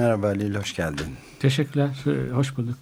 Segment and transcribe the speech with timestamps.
[0.00, 1.06] Merhaba Halil, hoş geldin.
[1.40, 2.78] Teşekkürler, e, hoş bulduk.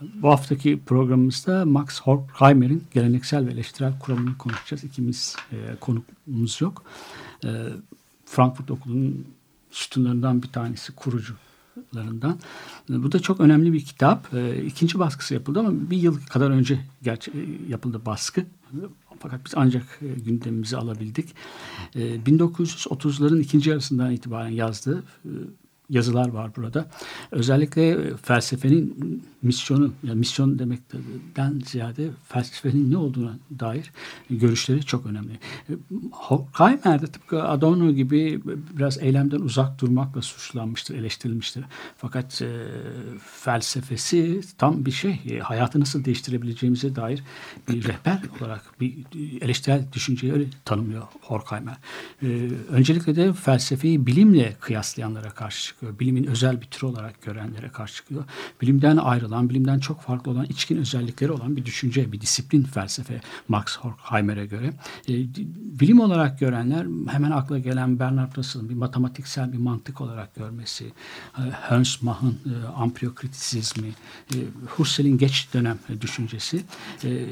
[0.00, 4.84] Bu haftaki programımızda Max Horkheimer'in geleneksel ve eleştirel kuramını konuşacağız.
[4.84, 6.82] İkimiz e, konuğumuz yok.
[7.44, 7.48] E,
[8.24, 9.26] Frankfurt Okulu'nun
[9.70, 12.38] sütunlarından bir tanesi, kurucularından.
[12.90, 14.34] E, bu da çok önemli bir kitap.
[14.34, 16.74] E, ikinci baskısı yapıldı ama bir yıl kadar önce
[17.06, 17.16] e,
[17.68, 18.44] yapıldı baskı.
[19.20, 21.34] Fakat biz ancak e, gündemimizi alabildik.
[21.94, 25.30] E, 1930'ların ikinci yarısından itibaren yazdığı e,
[25.90, 26.86] yazılar var burada.
[27.30, 33.92] Özellikle felsefenin misyonu, yani misyon demekten ziyade felsefenin ne olduğuna dair
[34.30, 35.38] görüşleri çok önemli.
[36.12, 38.40] Horkheimer de tıpkı Adorno gibi
[38.76, 41.64] biraz eylemden uzak durmakla suçlanmıştır, eleştirilmiştir.
[41.96, 42.48] Fakat e,
[43.24, 47.22] felsefesi tam bir şey, e, hayatı nasıl değiştirebileceğimize dair
[47.68, 48.94] bir rehber olarak bir
[49.40, 51.76] eleştirel düşünceyi öyle tanımlıyor Horkheimer.
[52.22, 55.74] E, öncelikle de felsefeyi bilimle kıyaslayanlara karşı.
[55.82, 58.24] Bilimin özel bir tür olarak görenlere karşı çıkıyor.
[58.62, 63.76] Bilimden ayrılan, bilimden çok farklı olan, içkin özellikleri olan bir düşünce, bir disiplin felsefe Max
[63.78, 64.72] Horkheimer'e göre.
[65.08, 65.12] E,
[65.80, 70.92] bilim olarak görenler hemen akla gelen Bernard Russell'ın bir matematiksel bir mantık olarak görmesi,
[71.38, 73.88] e, Ernst Mach'ın e, ampliokritisizmi,
[74.34, 74.36] e,
[74.66, 76.64] Husserl'in geç dönem düşüncesi,
[77.04, 77.26] e,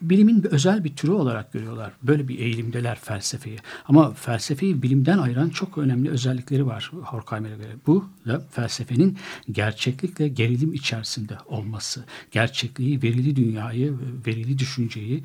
[0.00, 1.92] bilimin bir özel bir türü olarak görüyorlar.
[2.02, 3.58] Böyle bir eğilimdeler felsefeyi.
[3.88, 7.72] Ama felsefeyi bilimden ayıran çok önemli özellikleri var Horkheimer'e göre.
[7.86, 9.18] Bu da felsefenin
[9.50, 12.04] gerçeklikle gerilim içerisinde olması.
[12.30, 13.94] Gerçekliği, verili dünyayı,
[14.26, 15.24] verili düşünceyi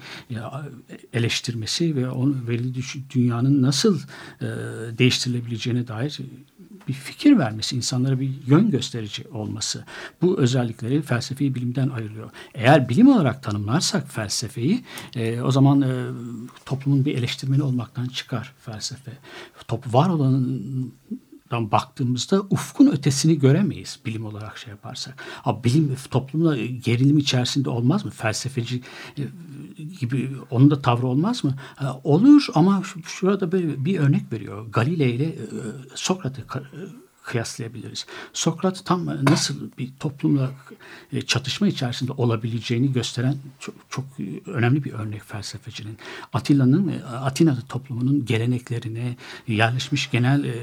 [1.13, 2.73] eleştirmesi ve onu verili
[3.15, 3.99] dünyanın nasıl
[4.41, 4.45] e,
[4.97, 6.19] değiştirilebileceğine dair
[6.87, 9.85] bir fikir vermesi, insanlara bir yön gösterici olması.
[10.21, 12.29] Bu özellikleri felsefeyi bilimden ayırıyor.
[12.53, 14.83] Eğer bilim olarak tanımlarsak felsefeyi
[15.15, 16.05] e, o zaman e,
[16.65, 19.11] toplumun bir eleştirmeni olmaktan çıkar felsefe.
[19.67, 20.93] Top var olanın
[21.51, 25.23] baktığımızda ufkun ötesini göremeyiz bilim olarak şey yaparsak.
[25.45, 28.11] Ama bilim toplumla gerilim içerisinde olmaz mı?
[28.11, 28.81] Felsefeci
[29.17, 29.21] e,
[29.99, 31.55] gibi onun da tavrı olmaz mı?
[32.03, 34.65] Olur ama şurada böyle bir örnek veriyor.
[34.67, 35.35] Galile ile e,
[35.95, 36.47] Sokrat'ı
[37.25, 38.05] kıyaslayabiliriz.
[38.33, 40.51] Sokrat tam nasıl bir toplumla
[41.13, 44.05] e, çatışma içerisinde olabileceğini gösteren çok, çok
[44.47, 45.97] önemli bir örnek felsefecinin.
[46.33, 49.15] Atilla'nın e, Atina toplumunun geleneklerine,
[49.47, 50.55] yerleşmiş genel e,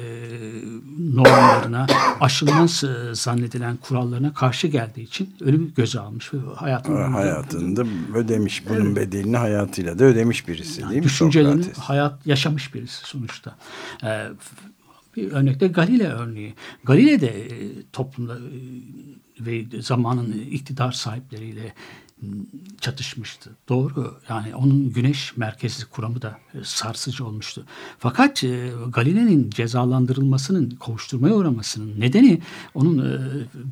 [0.99, 1.87] normlarına,
[2.21, 7.85] aşılmaz zannedilen kurallarına karşı geldiği için ölümü göze almış ve hayatını hayatında
[8.15, 8.97] ödemiş bunun evet.
[8.97, 11.05] bedelini hayatıyla da ödemiş birisi yani değil mi?
[11.05, 13.57] Düşüncelerini hayat yaşamış birisi sonuçta.
[15.17, 16.55] Bir örnekte Galile örneği.
[16.85, 17.47] Galile de e,
[17.93, 18.41] toplumda e,
[19.41, 21.75] ve zamanın iktidar sahipleriyle
[22.81, 23.51] çatışmıştı.
[23.69, 27.65] Doğru yani onun güneş merkezli kuramı da e, sarsıcı olmuştu.
[27.99, 32.41] Fakat e, Galile'nin cezalandırılmasının, kovuşturmaya uğramasının nedeni
[32.75, 33.19] onun e,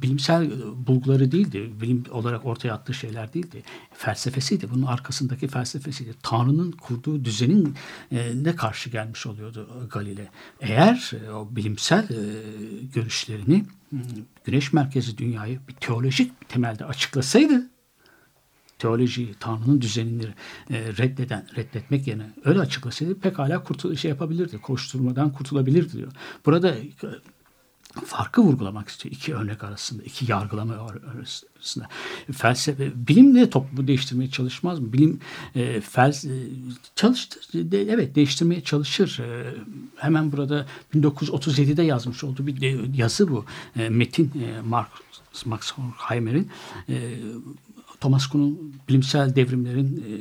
[0.02, 0.50] bilimsel
[0.86, 1.72] bulguları değildi.
[1.80, 3.62] Bilim olarak ortaya attığı şeyler değildi.
[3.92, 4.70] Felsefesiydi.
[4.70, 6.14] Bunun arkasındaki felsefesiydi.
[6.22, 7.74] Tanrı'nın kurduğu düzenin
[8.34, 10.28] ne karşı gelmiş oluyordu Galile.
[10.60, 12.08] Eğer o bilimsel
[12.94, 13.64] görüşlerini
[14.44, 17.70] güneş merkezi dünyayı bir teolojik temelde açıklasaydı
[18.80, 20.24] teoloji, Tanrı'nın düzenini
[20.70, 26.12] e, reddeden, reddetmek yerine öyle açıklasaydı pekala kurtul şey yapabilirdi, koşturmadan kurtulabilirdi diyor.
[26.46, 26.88] Burada e,
[28.04, 30.74] farkı vurgulamak istiyor iki örnek arasında, iki yargılama
[31.16, 31.88] arasında.
[32.32, 34.92] Felsefe, bilim de toplumu değiştirmeye çalışmaz mı?
[34.92, 35.20] Bilim
[35.54, 36.30] e, fels, e,
[36.96, 39.18] çalıştır, de, evet değiştirmeye çalışır.
[39.18, 39.54] E,
[39.96, 43.44] hemen burada 1937'de yazmış olduğu bir de, yazı bu.
[43.76, 44.88] E, metin e, Mark,
[45.44, 46.50] Max Horkheimer'in
[46.88, 47.18] e,
[48.00, 50.12] Thomas Kuhn'un bilimsel devrimlerin e,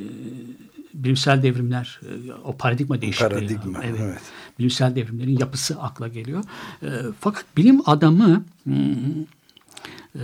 [1.04, 3.28] bilimsel devrimler e, o paradigma değişikliği.
[3.28, 4.00] Paradigma, evet.
[4.02, 4.20] evet.
[4.58, 6.44] Bilimsel devrimlerin yapısı akla geliyor.
[6.82, 6.88] E,
[7.20, 9.22] fakat bilim adamı hmm,
[10.14, 10.22] e,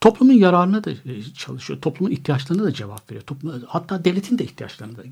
[0.00, 1.80] Toplumun yararına da e, çalışıyor.
[1.80, 3.26] Toplumun ihtiyaçlarına da cevap veriyor.
[3.26, 5.02] Toplum, hatta devletin de ihtiyaçlarına da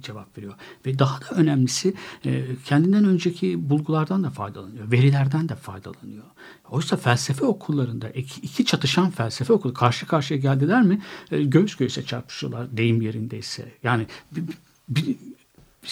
[0.00, 0.54] cevap veriyor.
[0.86, 1.94] Ve daha da önemlisi
[2.24, 4.92] e, kendinden önceki bulgulardan da faydalanıyor.
[4.92, 6.24] Verilerden de faydalanıyor.
[6.70, 8.08] Oysa felsefe okullarında
[8.42, 13.72] iki çatışan felsefe okulu karşı karşıya geldiler mi e, göğüs göğüse çarpışıyorlar deyim yerindeyse.
[13.82, 14.06] Yani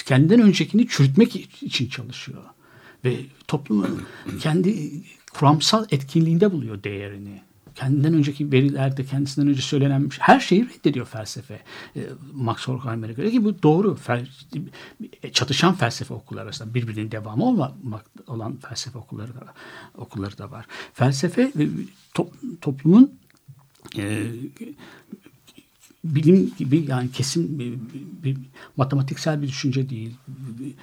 [0.04, 2.42] kendinden öncekini çürütmek için çalışıyor.
[3.04, 3.16] Ve
[3.48, 4.02] toplumun
[4.40, 4.92] kendi
[5.32, 7.42] kuramsal etkinliğinde buluyor değerini.
[7.74, 11.60] Kendinden önceki verilerde kendisinden önce söylenen her şeyi reddediyor felsefe.
[11.96, 12.00] E,
[12.32, 13.94] Max Horkheimer'e göre ki bu doğru.
[13.94, 14.28] Fel,
[15.32, 19.54] çatışan felsefe okulları arasında birbirinin devamı olmak olan felsefe okulları da
[19.94, 20.66] okulları da var.
[20.92, 21.68] Felsefe e,
[22.14, 22.30] to,
[22.60, 23.18] toplumun
[23.98, 24.26] e,
[26.04, 27.78] bilim gibi yani kesin bir,
[28.22, 28.36] bir
[28.76, 30.14] matematiksel bir düşünce değil.
[30.28, 30.74] Bir,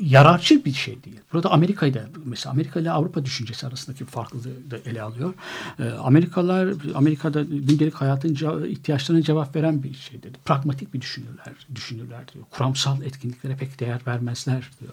[0.00, 1.20] yararcı bir şey değil.
[1.32, 5.34] Burada Amerika'yı da mesela Amerika ile Avrupa düşüncesi arasındaki farklılığı da ele alıyor.
[5.78, 8.34] E, Amerikalılar Amerika'da gündelik hayatın
[8.68, 10.32] ihtiyaçlarına cevap veren bir şeydir.
[10.44, 12.44] Pragmatik bir düşünürler, düşünürler diyor.
[12.50, 14.92] Kuramsal etkinliklere pek değer vermezler diyor.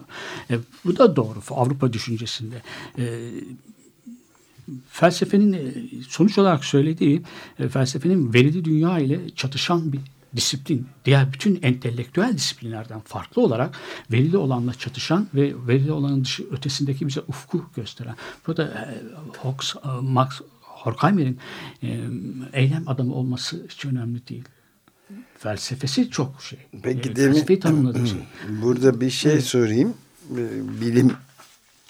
[0.50, 2.62] E, bu da doğru Avrupa düşüncesinde.
[2.98, 3.30] E,
[4.88, 5.72] felsefenin e,
[6.08, 7.22] sonuç olarak söylediği
[7.58, 10.00] e, felsefenin verili dünya ile çatışan bir
[10.36, 13.78] disiplin, diğer bütün entelektüel disiplinlerden farklı olarak
[14.12, 18.14] verili olanla çatışan ve verili olanın dışı ötesindeki bize ufku gösteren.
[18.46, 18.84] Burada e,
[19.38, 21.38] Hawks, e, Max Horkheimer'in
[21.82, 22.00] e,
[22.52, 24.44] eylem adamı olması hiç önemli değil.
[25.38, 26.58] Felsefesi çok şey.
[26.82, 28.18] Peki e, demin, tanımladığı şey.
[28.62, 29.94] Burada bir şey sorayım.
[30.80, 31.12] Bilim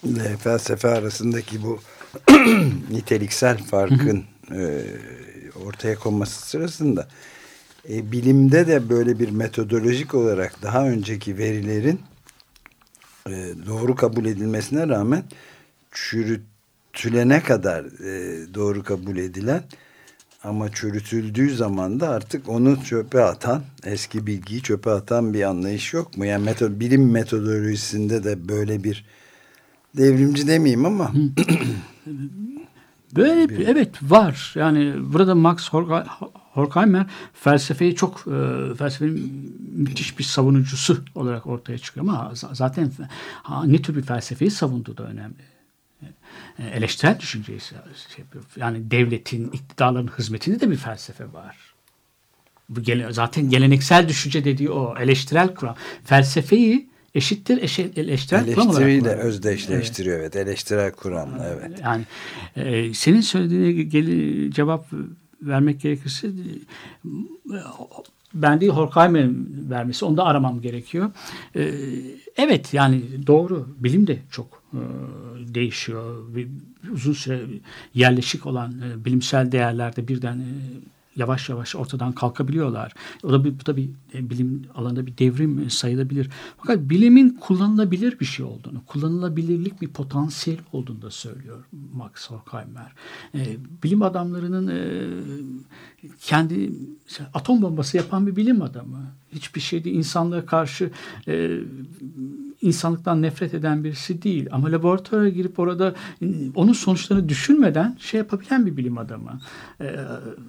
[0.05, 1.81] ile felsefe arasındaki bu
[2.91, 4.85] niteliksel farkın e,
[5.65, 7.09] ortaya konması sırasında
[7.89, 12.01] e, bilimde de böyle bir metodolojik olarak daha önceki verilerin
[13.27, 13.33] e,
[13.67, 15.23] doğru kabul edilmesine rağmen
[15.93, 19.63] çürütülene kadar e, doğru kabul edilen
[20.45, 26.17] ama çürütüldüğü zaman da artık onu çöpe atan, eski bilgiyi çöpe atan bir anlayış yok
[26.17, 26.25] mu?
[26.25, 29.05] Yani metod, bilim metodolojisinde de böyle bir
[29.97, 31.13] devrimci demeyeyim ama
[33.17, 34.53] Böyle bir, evet var.
[34.57, 35.69] Yani burada Max
[36.53, 42.93] Horkheimer felsefeyi çok e, felsefenin müthiş bir savunucusu olarak ortaya çıkıyor ama zaten
[43.43, 45.35] ha, ne tür bir felsefeyi savunduğu da önemli.
[46.59, 47.79] E, eleştirel düşünceyi şey
[48.19, 48.45] yapıyor.
[48.57, 51.57] Yani devletin, iktidarların hizmetinde de bir felsefe var.
[52.69, 55.77] Bu gele, zaten geleneksel düşünce dediği o eleştirel kuram.
[56.05, 58.83] Felsefeyi eşittir eşe, eleştirel kuram olarak.
[58.83, 60.37] Eleştiriyle özdeşleştiriyor evet.
[60.37, 60.49] evet.
[60.49, 61.81] Eleştirel kuram evet.
[61.83, 62.05] Yani
[62.57, 64.87] e, senin söylediğine geli, cevap
[65.43, 66.31] vermek gerekirse
[68.35, 70.05] ben değil Horkheimer'in vermesi.
[70.05, 71.11] Onu da aramam gerekiyor.
[71.57, 71.73] E,
[72.37, 73.69] evet yani doğru.
[73.79, 74.81] Bilim de çok e,
[75.55, 76.25] değişiyor.
[76.93, 77.41] Uzun süre
[77.95, 80.51] yerleşik olan e, bilimsel değerlerde birden e,
[81.17, 82.93] yavaş yavaş ortadan kalkabiliyorlar.
[83.23, 86.31] O da bir, bu da bir e, bilim alanında bir devrim sayılabilir.
[86.59, 92.93] Fakat bilimin kullanılabilir bir şey olduğunu, kullanılabilirlik bir potansiyel olduğunu da söylüyor Max Horkheimer.
[93.35, 94.83] E, bilim adamlarının e,
[96.21, 96.73] kendi
[97.35, 99.13] atom bombası yapan bir bilim adamı.
[99.33, 100.91] Hiçbir şeyde insanlığa karşı
[101.29, 101.59] e,
[102.63, 104.49] insanlıktan nefret eden birisi değil.
[104.51, 109.41] Ama laboratuvara girip orada e, onun sonuçlarını düşünmeden şey yapabilen bir bilim adamı.
[109.81, 109.97] E,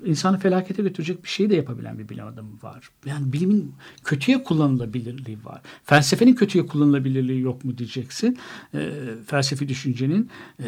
[0.05, 2.89] insanı felakete götürecek bir şeyi de yapabilen bir bilim adamı var.
[3.05, 5.61] Yani bilimin kötüye kullanılabilirliği var.
[5.85, 8.37] Felsefenin kötüye kullanılabilirliği yok mu diyeceksin.
[8.73, 8.91] E,
[9.27, 10.29] felsefi düşüncenin
[10.59, 10.65] e,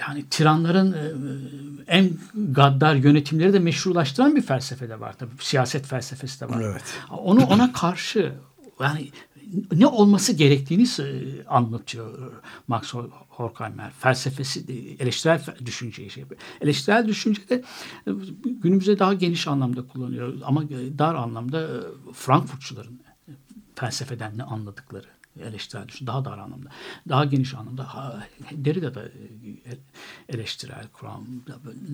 [0.00, 1.04] yani tiranların e,
[1.86, 3.58] en gaddar yönetimleri de
[4.04, 5.30] meşrulaştıran bir felsefe de var tabii.
[5.40, 6.60] Siyaset felsefesi de var.
[6.60, 6.84] Evet.
[7.10, 8.34] Onu ona karşı
[8.80, 9.10] yani
[9.72, 10.86] ne olması gerektiğini
[11.48, 12.32] anlatıyor
[12.68, 12.94] Max
[13.28, 13.90] Horkheimer.
[13.98, 14.64] Felsefesi,
[14.98, 16.40] eleştirel düşünceyi şey yapıyor.
[16.60, 17.54] Eleştirel düşünce de
[18.06, 18.10] e,
[18.44, 20.62] günümüzde daha geniş anlamda kullanıyor ama
[20.98, 23.00] dar anlamda e, Frankfurtçuların
[23.74, 26.68] felsefeden ne anladıkları eleştirel düşün daha dar anlamda
[27.08, 28.20] daha geniş anlamda
[28.52, 29.10] Derrida da e,
[30.28, 31.26] eleştirel kuram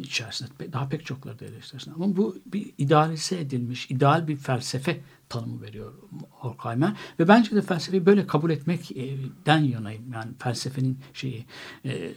[0.02, 5.62] içerisinde daha pek çokları da eleştirirsin ama bu bir idealize edilmiş ideal bir felsefe tanımı
[5.62, 5.92] veriyor
[6.30, 6.92] Horkheimer.
[7.20, 10.12] Ve bence de felsefeyi böyle kabul etmekten yanayım.
[10.12, 11.46] Yani felsefenin şeyi
[11.84, 12.14] e,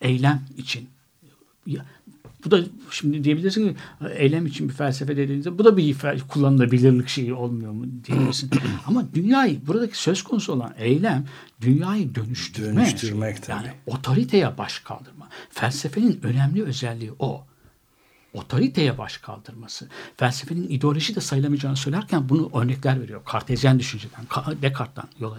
[0.00, 0.88] eylem için
[2.44, 2.60] bu da
[2.90, 3.76] şimdi diyebilirsin ki
[4.14, 5.96] eylem için bir felsefe dediğinizde bu da bir
[6.28, 8.50] kullanılabilirlik şeyi olmuyor mu diyebilirsin.
[8.86, 11.24] Ama dünyayı buradaki söz konusu olan eylem
[11.60, 12.76] dünyayı dönüştürme.
[12.76, 13.66] Dönüştürmek tabii.
[13.66, 15.28] Yani otoriteye baş kaldırma.
[15.50, 17.44] Felsefenin önemli özelliği o
[18.34, 19.88] otoriteye baş kaldırması.
[20.16, 23.24] Felsefenin ideoloji de sayılamayacağını söylerken bunu örnekler veriyor.
[23.24, 24.24] Kartezyen düşünceden,
[24.62, 25.38] Descartes'tan yola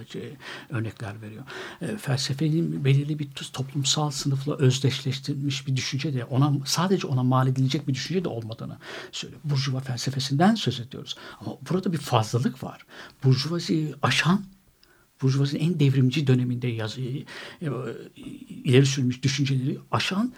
[0.70, 1.44] örnekler veriyor.
[1.80, 7.88] E, felsefenin belirli bir toplumsal sınıfla özdeşleştirilmiş bir düşünce de ona sadece ona mal edilecek
[7.88, 8.76] bir düşünce de olmadığını
[9.12, 9.40] söylüyor.
[9.44, 11.16] Burjuva felsefesinden söz ediyoruz.
[11.40, 12.86] Ama burada bir fazlalık var.
[13.24, 14.44] Burjuvaziyi aşan
[15.22, 17.24] Burjuvazinin en devrimci döneminde yazı, e,
[18.64, 20.32] ileri sürmüş düşünceleri aşan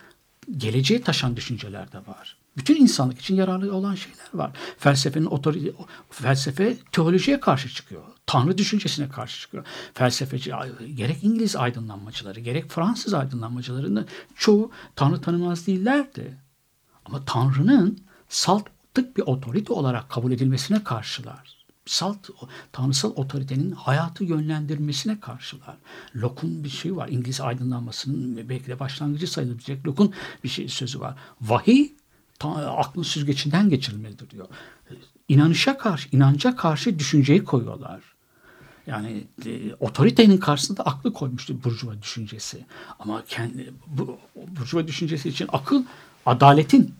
[0.56, 2.41] geleceğe taşan düşünceler de var.
[2.56, 4.50] Bütün insanlık için yararlı olan şeyler var.
[4.78, 5.72] Felsefenin otorite,
[6.10, 8.02] felsefe teolojiye karşı çıkıyor.
[8.26, 9.64] Tanrı düşüncesine karşı çıkıyor.
[9.94, 10.52] Felsefeci
[10.94, 14.06] gerek İngiliz aydınlanmacıları gerek Fransız aydınlanmacılarının
[14.36, 16.38] çoğu Tanrı tanımaz değillerdi.
[17.04, 22.30] Ama Tanrı'nın saltık bir otorite olarak kabul edilmesine karşılar salt
[22.72, 25.76] tanrısal otoritenin hayatı yönlendirmesine karşılar.
[26.16, 27.08] Locke'un bir şey var.
[27.08, 30.12] İngiliz aydınlanmasının belki de başlangıcı sayılabilecek Locke'un
[30.44, 31.18] bir şey sözü var.
[31.40, 31.92] Vahiy
[32.50, 34.46] aklın süzgecinden geçirilmelidir diyor.
[35.28, 38.00] İnanışa karşı, inanca karşı düşünceyi koyuyorlar.
[38.86, 42.66] Yani e, otoritenin karşısında aklı koymuştu burjuva düşüncesi.
[42.98, 44.18] Ama kendi bu
[44.48, 45.84] burjuva düşüncesi için akıl
[46.26, 46.94] adaletin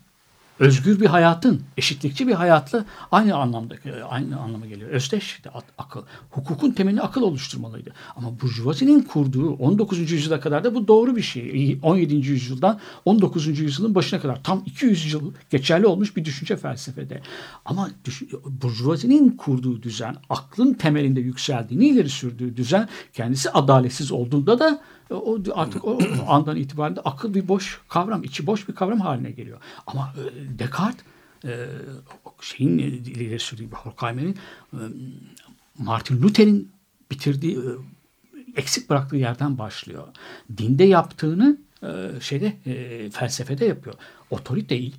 [0.58, 3.74] özgür bir hayatın, eşitlikçi bir hayatla aynı anlamda
[4.08, 4.90] aynı anlama geliyor.
[4.90, 5.40] Özdeş
[5.78, 6.02] akıl.
[6.30, 7.92] Hukukun temelini akıl oluşturmalıydı.
[8.16, 10.10] Ama burjuvazinin kurduğu 19.
[10.10, 11.78] yüzyıla kadar da bu doğru bir şey.
[11.82, 12.14] 17.
[12.14, 13.46] yüzyıldan 19.
[13.58, 17.22] yüzyılın başına kadar tam 200 yıl geçerli olmuş bir düşünce felsefede.
[17.64, 17.90] Ama
[18.44, 24.80] burjuvazinin kurduğu düzen, aklın temelinde yükseldiğini ileri sürdüğü düzen kendisi adaletsiz olduğunda da
[25.12, 29.30] o artık o andan itibaren de akıl bir boş kavram, içi boş bir kavram haline
[29.30, 29.58] geliyor.
[29.86, 31.04] Ama e, Descartes
[31.44, 31.66] e,
[32.40, 34.36] şeyin ileri sürdüğü Horkheimer'in
[34.72, 34.78] e,
[35.78, 36.72] Martin Luther'in
[37.10, 37.58] bitirdiği
[38.56, 40.08] eksik bıraktığı yerden başlıyor.
[40.58, 41.58] Dinde yaptığını
[42.20, 42.56] şeyde
[43.10, 43.94] felsefede yapıyor.
[44.30, 44.90] Otorite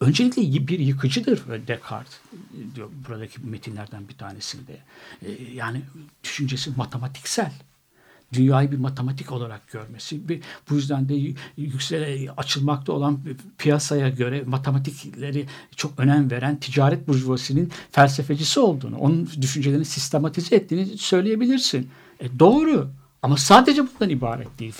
[0.00, 2.20] öncelikle bir yıkıcıdır Descartes
[2.74, 4.76] diyor buradaki metinlerden bir tanesinde.
[5.54, 5.82] yani
[6.24, 7.52] düşüncesi matematiksel
[8.32, 10.20] dünyayı bir matematik olarak görmesi.
[10.70, 11.14] Bu yüzden de
[11.56, 13.20] yüksele açılmakta olan
[13.58, 21.90] piyasaya göre matematikleri çok önem veren ticaret burjuvasinin felsefecisi olduğunu, onun düşüncelerini sistematize ettiğini söyleyebilirsin.
[22.20, 22.90] E, doğru.
[23.22, 24.72] Ama sadece bundan ibaret değil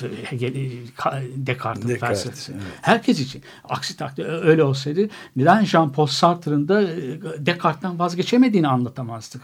[1.36, 2.52] Descartes'in Descartes, felsefesi.
[2.52, 2.62] Evet.
[2.82, 3.42] Herkes için.
[3.68, 6.96] Aksi takdirde öyle olsaydı neden Jean-Paul Sartre'ın da e,
[7.46, 9.42] Descartes'ten vazgeçemediğini anlatamazdık,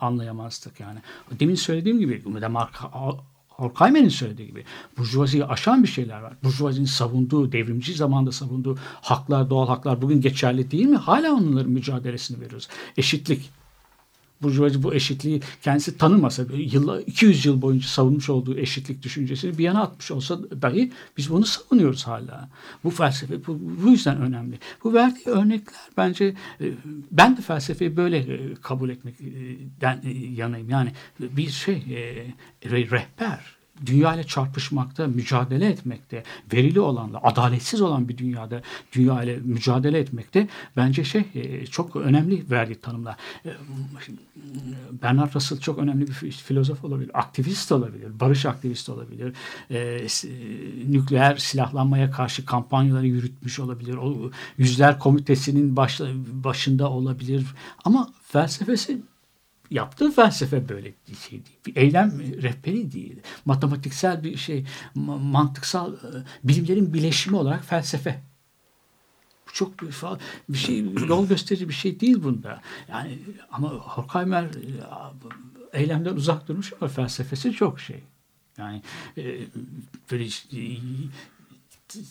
[0.00, 0.98] anlayamazdık yani.
[1.40, 2.76] Demin söylediğim gibi Mark
[3.48, 4.64] Horkheimer'in söylediği gibi
[4.98, 6.32] burjuvaziyi aşan bir şeyler var.
[6.44, 10.96] Burjuvazinin savunduğu, devrimci zamanda savunduğu haklar, doğal haklar bugün geçerli değil mi?
[10.96, 12.68] Hala onların mücadelesini veriyoruz.
[12.96, 13.50] Eşitlik,
[14.42, 19.82] Burjuvazi bu eşitliği kendisi tanımasa, yılla, 200 yıl boyunca savunmuş olduğu eşitlik düşüncesini bir yana
[19.82, 22.48] atmış olsa dahi biz bunu savunuyoruz hala.
[22.84, 24.58] Bu felsefe bu, bu yüzden önemli.
[24.84, 26.72] Bu verdiği örnekler bence e,
[27.10, 30.70] ben de felsefeyi böyle e, kabul etmekten e, yanayım.
[30.70, 31.82] Yani bir şey
[32.64, 39.98] rehber dünya ile çarpışmakta, mücadele etmekte, verili olanla, adaletsiz olan bir dünyada dünya ile mücadele
[39.98, 43.16] etmekte bence şey e, çok önemli verdiği tanımlar.
[43.46, 43.50] E,
[45.02, 49.32] Bernard Russell çok önemli bir filozof olabilir, aktivist olabilir, barış aktivisti olabilir,
[49.70, 50.06] e,
[50.92, 56.00] nükleer silahlanmaya karşı kampanyaları yürütmüş olabilir, o yüzler komitesinin baş,
[56.32, 57.46] başında olabilir.
[57.84, 59.02] Ama felsefesi
[59.70, 61.58] yaptığı felsefe böyle bir şey değil.
[61.66, 63.20] Bir eylem rehberi değil.
[63.44, 65.98] Matematiksel bir şey, mantıksal e,
[66.44, 68.22] bilimlerin bileşimi olarak felsefe.
[69.48, 69.94] Bu çok bir,
[70.48, 72.62] bir şey, yol gösterici bir şey değil bunda.
[72.88, 73.18] Yani
[73.52, 78.02] ama Horkheimer e, eylemden uzak durmuş ama felsefesi çok şey.
[78.58, 78.82] Yani
[79.18, 79.40] e,
[80.10, 80.28] böyle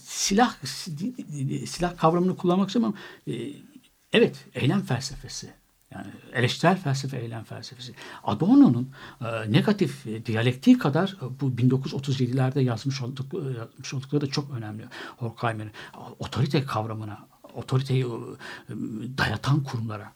[0.04, 0.56] silah
[1.66, 2.94] silah kavramını kullanmak istemem.
[4.14, 5.54] Evet, eylem felsefesi.
[5.94, 7.94] Yani eleştirel felsefe, eylem felsefesi.
[8.24, 8.91] Adorno'nun
[9.22, 14.51] e, negatif e, diyalektiği kadar e, bu 1937'lerde yazmış, olduk, e, yazmış oldukları da çok
[14.51, 14.86] önemli.
[15.17, 15.72] Horkheimer'in
[16.20, 18.74] otorite kavramına, otoriteyi e,
[19.17, 20.12] dayatan kurumlara,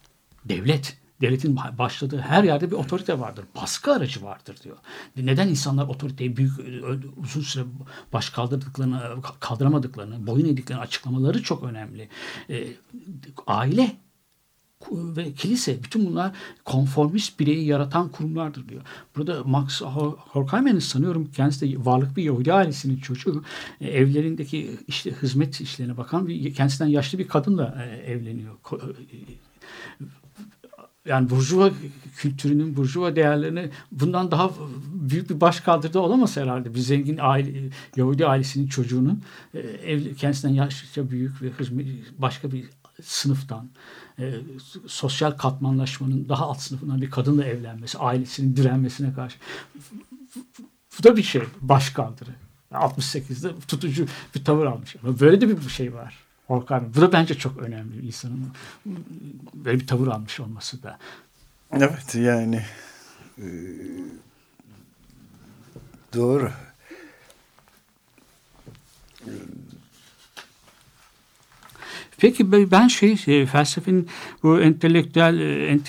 [0.46, 3.46] devlet, devletin başladığı her yerde bir otorite vardır.
[3.56, 4.78] Baskı aracı vardır diyor.
[5.16, 6.54] Neden insanlar otoriteyi büyük
[7.18, 7.64] uzun süre
[8.14, 9.02] baş kaldırdıklarını,
[9.40, 12.10] kaldıramadıklarını, boyun eğdiklerini açıklamaları çok önemli.
[12.50, 12.68] E,
[13.48, 13.98] aile
[14.92, 16.32] ve kilise bütün bunlar
[16.66, 18.82] konformist bireyi yaratan kurumlardır diyor.
[19.16, 23.44] Burada Max Horkheimer'in sanıyorum kendisi de varlık bir Yahudi ailesinin çocuğu
[23.82, 28.56] e, evlerindeki işte hizmet işlerine bakan bir kendisinden yaşlı bir kadınla e, evleniyor.
[28.74, 29.18] E,
[31.06, 31.72] yani burjuva
[32.16, 34.52] kültürünün, burjuva değerlerini bundan daha
[34.94, 36.74] büyük bir baş kaldırdı olamaz herhalde.
[36.74, 39.22] Bir zengin aile, Yahudi ailesinin çocuğunun
[39.84, 42.66] ev, kendisinden yaşça büyük ve hizmet, başka bir
[43.04, 43.70] sınıftan
[44.20, 44.34] e,
[44.88, 49.38] sosyal katmanlaşmanın daha alt sınıfından bir kadınla evlenmesi, ailesinin direnmesine karşı
[51.00, 52.32] bu da bir şey başkaldırı.
[52.72, 54.06] 68'de tutucu
[54.36, 54.96] bir tavır almış.
[55.04, 56.18] Ama böyle de bir şey var.
[56.48, 56.94] Orkan.
[56.96, 58.52] Bu da bence çok önemli insanın
[59.54, 60.98] böyle bir tavır almış olması da.
[61.72, 62.66] Evet yani
[63.38, 63.48] e,
[66.14, 66.52] doğru.
[72.22, 74.08] Peki be- ben şey, şey felsefenin
[74.44, 75.80] bu entelektüel e,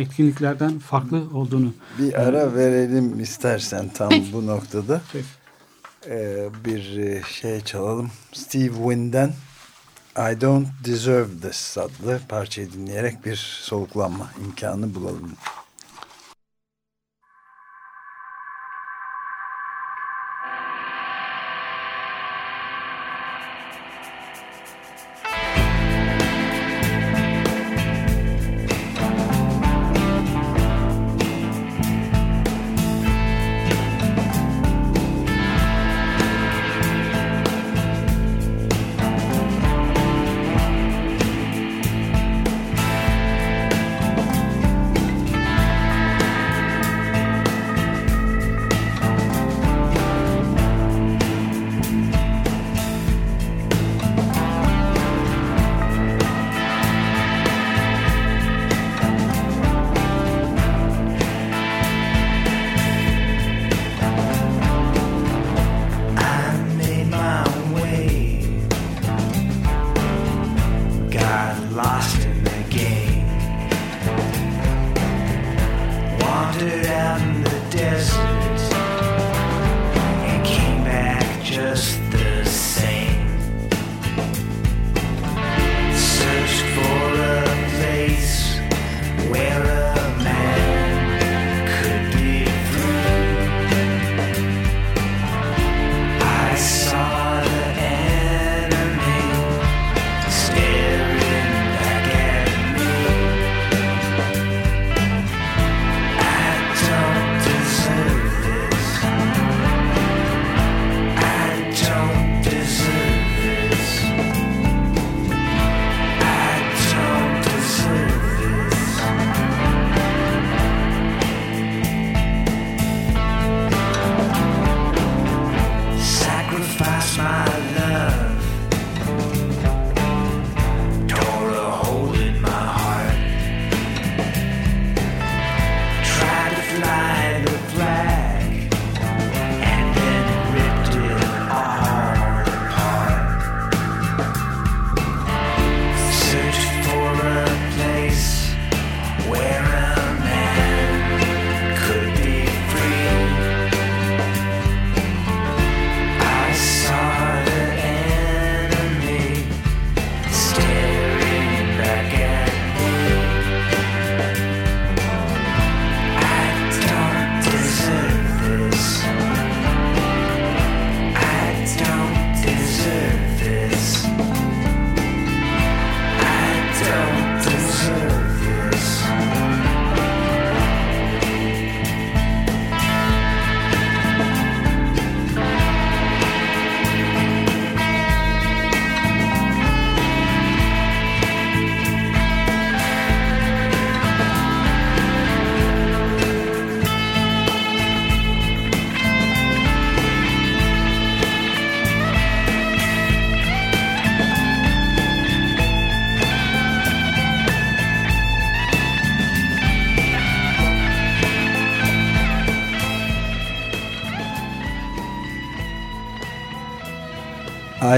[0.00, 5.00] etkinliklerden farklı olduğunu Bir ara verelim istersen tam bu noktada.
[5.12, 5.24] Peki.
[6.08, 8.10] Ee, bir e, şey çalalım.
[8.32, 9.32] Steve Win'den
[10.16, 15.32] I Don't Deserve This adlı parçayı dinleyerek bir soluklanma imkanı bulalım.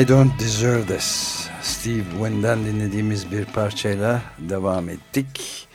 [0.01, 1.49] I Don't Deserve This.
[1.63, 5.67] Steve Win'den dinlediğimiz bir parçayla devam ettik.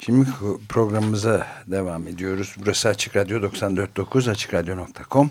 [0.00, 0.28] Şimdi
[0.68, 2.54] programımıza devam ediyoruz.
[2.58, 5.30] Burası Açık Radyo 94.9 AçıkRadyo.com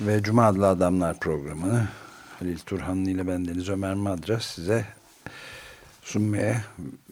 [0.00, 1.88] ve Cuma Adlı Adamlar programını
[2.38, 4.84] Halil Turhanlı ile ben Deniz Ömer Madra size
[6.02, 6.64] sunmaya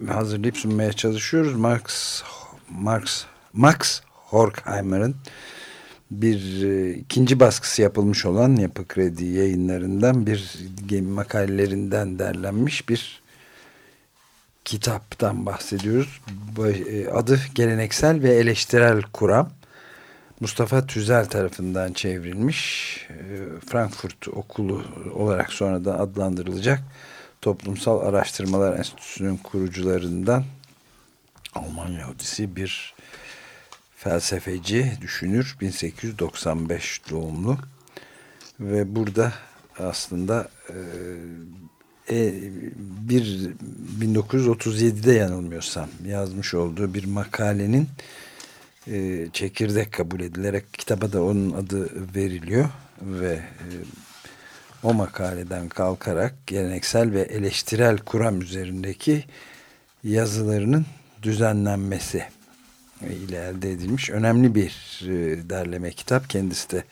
[0.08, 1.54] hazırlayıp sunmaya çalışıyoruz.
[1.54, 2.22] Marx
[2.70, 5.16] Marx Max Horkheimer'ın
[6.12, 10.58] bir e, ikinci baskısı yapılmış olan Yapı Kredi yayınlarından bir
[11.00, 13.22] makalelerinden derlenmiş bir
[14.64, 16.20] kitaptan bahsediyoruz.
[16.88, 19.50] E, Adı Geleneksel ve Eleştirel Kuram.
[20.40, 22.96] Mustafa Tüzel tarafından çevrilmiş.
[23.10, 23.14] E,
[23.66, 26.82] Frankfurt Okulu olarak sonradan adlandırılacak
[27.40, 30.44] Toplumsal Araştırmalar Enstitüsü'nün kurucularından
[31.54, 32.94] Alman Yahudisi bir
[34.02, 37.58] felsefeci, düşünür 1895 doğumlu
[38.60, 39.32] ve burada
[39.78, 40.76] aslında e,
[42.16, 42.32] e,
[43.08, 43.50] bir
[44.00, 47.88] 1937'de yanılmıyorsam yazmış olduğu bir makalenin
[48.86, 52.68] e, çekirdek kabul edilerek kitaba da onun adı veriliyor
[53.02, 53.66] ve e,
[54.82, 59.24] o makaleden kalkarak geleneksel ve eleştirel kuram üzerindeki
[60.04, 60.86] yazılarının
[61.22, 62.24] düzenlenmesi
[63.10, 66.30] ile elde edilmiş önemli bir e, derleme kitap.
[66.30, 66.84] Kendisi de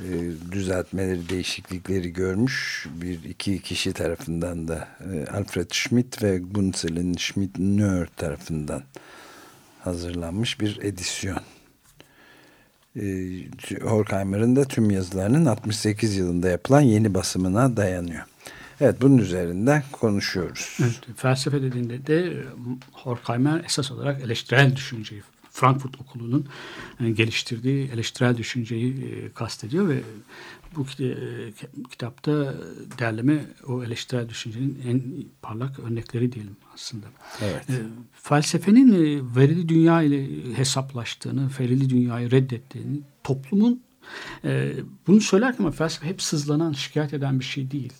[0.00, 0.06] e,
[0.52, 2.86] düzeltmeleri, değişiklikleri görmüş.
[2.94, 8.82] Bir iki kişi tarafından da e, Alfred Schmidt ve Gunselin Schmidt-Nör tarafından
[9.80, 11.40] hazırlanmış bir edisyon.
[13.82, 18.24] Horkheimer'ın da tüm yazılarının 68 yılında yapılan yeni basımına dayanıyor.
[18.80, 20.78] Evet bunun üzerinden konuşuyoruz.
[20.82, 22.44] Evet, felsefe dediğinde de
[22.92, 25.22] Horkheimer esas olarak eleştirel düşünceyi
[25.58, 26.46] Frankfurt Okulu'nun
[27.00, 30.02] e, geliştirdiği eleştirel düşünceyi e, kastediyor ve
[30.76, 31.14] bu e,
[31.90, 32.54] kitapta
[32.98, 35.02] derleme o eleştirel düşüncenin en
[35.42, 37.06] parlak örnekleri diyelim aslında.
[37.42, 37.80] Evet.
[38.12, 43.82] Felsefenin verili dünya ile hesaplaştığını, verili dünyayı reddettiğini, toplumun
[45.06, 47.92] bunu söylerken ama felsefe hep sızlanan, şikayet eden bir şey değil.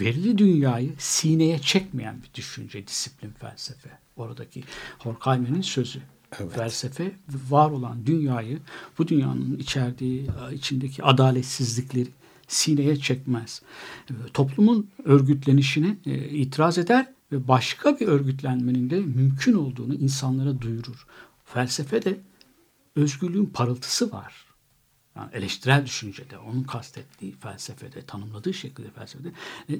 [0.00, 3.90] Verili dünyayı sineye çekmeyen bir düşünce, disiplin felsefe.
[4.16, 4.64] Oradaki
[4.98, 6.00] Horkheimer'in sözü.
[6.40, 6.52] Evet.
[6.52, 7.12] Felsefe
[7.50, 8.58] var olan dünyayı,
[8.98, 12.08] bu dünyanın içerdiği, içindeki adaletsizlikleri
[12.48, 13.62] sineye çekmez.
[14.34, 21.06] Toplumun örgütlenişine e, itiraz eder ve başka bir örgütlenmenin de mümkün olduğunu insanlara duyurur.
[21.44, 22.20] Felsefe de
[22.96, 24.45] özgürlüğün parıltısı var
[25.16, 29.28] yani eleştirel düşüncede, onun kastettiği felsefede, tanımladığı şekilde felsefede
[29.70, 29.74] e,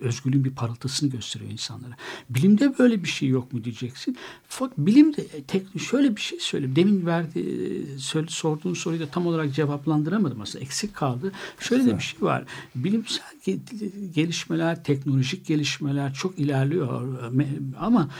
[0.00, 1.96] özgürlüğün bir parıltısını gösteriyor insanlara.
[2.30, 4.16] Bilimde böyle bir şey yok mu diyeceksin.
[4.48, 6.76] Fakat bilimde e, tek, şöyle bir şey söyleyeyim.
[6.76, 10.64] Demin verdi, e, söyle, sorduğun soruyu da tam olarak cevaplandıramadım aslında.
[10.64, 11.32] Eksik kaldı.
[11.60, 12.44] Şöyle de bir şey var.
[12.74, 13.24] Bilimsel
[14.14, 17.18] gelişmeler, teknolojik gelişmeler çok ilerliyor.
[17.78, 18.10] Ama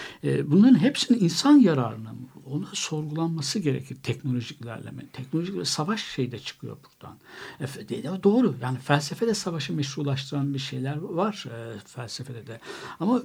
[0.45, 2.19] bunların hepsinin insan yararına mı?
[2.51, 5.07] Ona sorgulanması gerekir teknolojik ilerleme.
[5.13, 7.19] Teknolojik ve savaş şey de çıkıyor buradan.
[7.61, 12.61] E, doğru yani felsefede savaşı meşrulaştıran bir şeyler var e, felsefede de.
[13.01, 13.23] Ama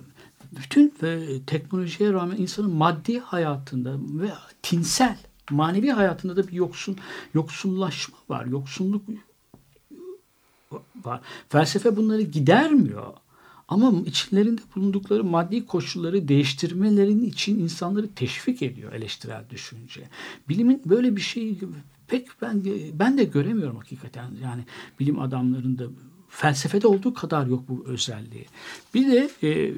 [0.52, 5.18] bütün e, teknolojiye rağmen insanın maddi hayatında ve tinsel
[5.52, 6.98] manevi hayatında da bir yoksun
[7.34, 8.46] yoksunlaşma var.
[8.46, 9.02] Yoksunluk
[11.06, 11.22] var.
[11.50, 13.14] Felsefe bunları gidermiyor.
[13.70, 20.02] Ama içlerinde bulundukları maddi koşulları değiştirmelerin için insanları teşvik ediyor eleştirel düşünce.
[20.50, 21.60] Bilimin böyle bir şey
[22.08, 24.32] pek ben ben de göremiyorum hakikaten.
[24.44, 24.62] Yani
[25.00, 25.84] bilim adamlarında
[26.30, 28.46] felsefede olduğu kadar yok bu özelliği.
[28.94, 29.74] Bir de e,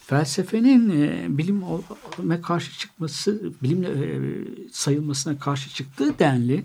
[0.00, 4.20] felsefenin e, bilime karşı çıkması, bilimle e,
[4.72, 6.64] sayılmasına karşı çıktığı denli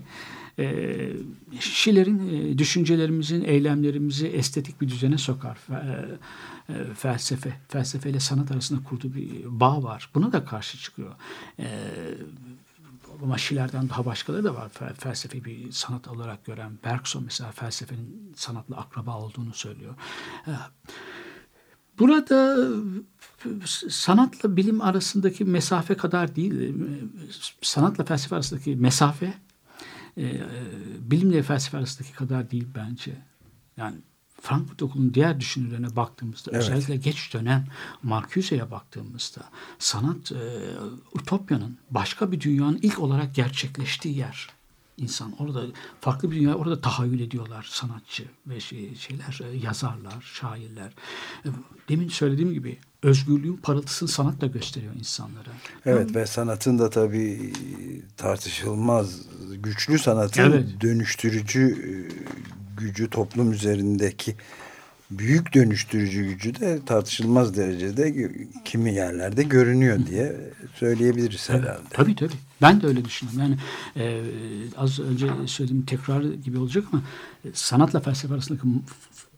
[0.58, 1.12] e,
[1.60, 5.58] Şiler'in e, düşüncelerimizin, eylemlerimizi estetik bir düzene sokar.
[5.70, 6.18] E,
[6.68, 10.10] e, felsefe, felsefe ile sanat arasında kurduğu bir bağ var.
[10.14, 11.14] Buna da karşı çıkıyor.
[11.58, 11.66] E,
[13.22, 14.70] ama Şiler'den daha başkaları da var.
[14.98, 16.78] Felsefe bir sanat olarak gören.
[16.84, 19.94] Bergson mesela felsefenin sanatla akraba olduğunu söylüyor.
[20.46, 20.52] E,
[21.98, 22.68] burada
[23.88, 26.72] sanatla bilim arasındaki mesafe kadar değil, e,
[27.62, 29.34] sanatla felsefe arasındaki mesafe
[30.18, 30.40] e,
[31.00, 33.12] bilimle felsefe arasındaki kadar değil bence.
[33.76, 33.96] Yani
[34.40, 36.62] Frankfurt Okulu'nun diğer düşünürlerine baktığımızda evet.
[36.62, 37.66] özellikle geç dönem
[38.02, 39.42] Marcuse'ye baktığımızda
[39.78, 40.40] sanat e,
[41.20, 44.48] Ütopya'nın başka bir dünyanın ilk olarak gerçekleştiği yer.
[44.96, 45.64] İnsan orada
[46.00, 50.92] farklı bir dünya orada tahayyül ediyorlar sanatçı ve şey, şeyler e, yazarlar, şairler.
[51.44, 51.48] E,
[51.88, 55.48] demin söylediğim gibi özgürlüğün parıltısını sanatla gösteriyor insanlara.
[55.86, 57.52] Evet ve sanatın da tabii
[58.16, 59.20] tartışılmaz
[59.62, 60.64] güçlü sanatın evet.
[60.80, 61.90] dönüştürücü e,
[62.80, 64.36] gücü toplum üzerindeki
[65.10, 68.32] büyük dönüştürücü gücü de tartışılmaz derecede
[68.64, 70.36] kimi yerlerde görünüyor diye
[70.74, 71.68] söyleyebiliriz herhalde.
[71.68, 72.32] Evet, tabii tabii.
[72.62, 73.40] Ben de öyle düşünüyorum.
[73.40, 73.56] Yani
[73.96, 74.22] e,
[74.76, 77.02] az önce söylediğim tekrar gibi olacak ama
[77.44, 78.68] e, sanatla felsefe arasındaki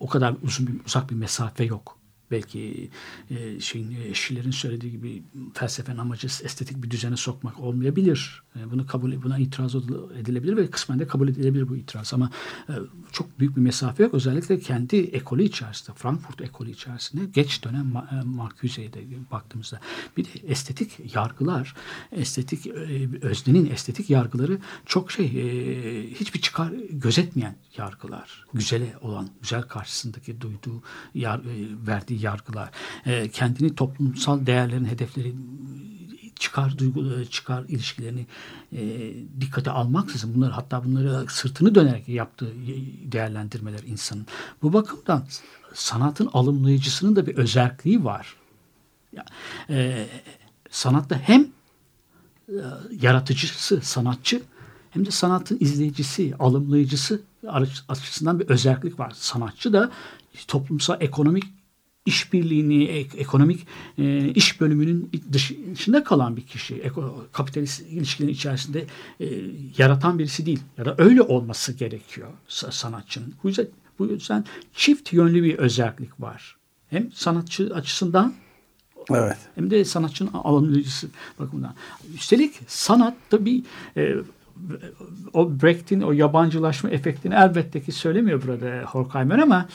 [0.00, 1.97] o kadar uzun bir uzak bir mesafe yok
[2.30, 2.90] belki
[3.30, 5.22] e, şeyin eşçilerin söylediği gibi
[5.54, 8.42] felsefenin amacı estetik bir düzene sokmak olmayabilir.
[8.56, 9.74] E, bunu kabul buna itiraz
[10.20, 12.30] edilebilir ve kısmen de kabul edilebilir bu itiraz ama
[12.68, 12.72] e,
[13.12, 14.14] çok büyük bir mesafe yok.
[14.14, 18.90] Özellikle kendi ekolü içerisinde, Frankfurt ekolü içerisinde geç dönem e, Marcuse'ye
[19.30, 19.80] baktığımızda
[20.16, 21.74] bir de estetik yargılar,
[22.12, 28.44] estetik e, öznenin estetik yargıları çok şey e, hiçbir çıkar gözetmeyen yargılar.
[28.54, 30.82] Güzele olan, güzel karşısındaki duyduğu,
[31.14, 32.70] yar, e, verdiği yargılar.
[33.07, 35.35] E, kendini toplumsal değerlerin, hedefleri
[36.38, 38.26] çıkar duygu çıkar ilişkilerini
[38.72, 42.52] e, dikkate almaksızın bunları hatta bunları sırtını dönerek yaptığı
[43.12, 44.26] değerlendirmeler insanın.
[44.62, 45.24] Bu bakımdan
[45.74, 48.35] sanatın alımlayıcısının da bir özelliği var.
[49.70, 50.07] E,
[50.70, 51.42] sanatta hem
[52.48, 52.61] e,
[53.00, 54.42] yaratıcısı, sanatçı
[54.90, 57.20] hem de sanatın izleyicisi, alımlayıcısı
[57.88, 59.12] açısından bir özellik var.
[59.14, 59.90] Sanatçı da
[60.48, 61.44] toplumsal ekonomik
[62.09, 63.66] işbirliğini, ek- ekonomik
[63.99, 66.75] e, iş bölümünün dışı- dışında kalan bir kişi.
[66.75, 68.85] Eko, kapitalist ilişkilerin içerisinde
[69.21, 69.27] e,
[69.79, 70.61] yaratan birisi değil.
[70.79, 73.35] Ya da öyle olması gerekiyor sa- sanatçının.
[73.42, 73.66] Bu yüzden,
[73.99, 74.44] bu yüzden
[74.75, 76.57] çift yönlü bir özellik var.
[76.90, 78.35] Hem sanatçı açısından
[79.11, 79.37] Evet.
[79.55, 81.75] hem de sanatçının alanıcısı bakımından.
[82.14, 83.62] Üstelik sanatta bir
[83.97, 84.14] e,
[85.33, 89.68] o Brecht'in o yabancılaşma efektini elbette ki söylemiyor burada Horkheimer ama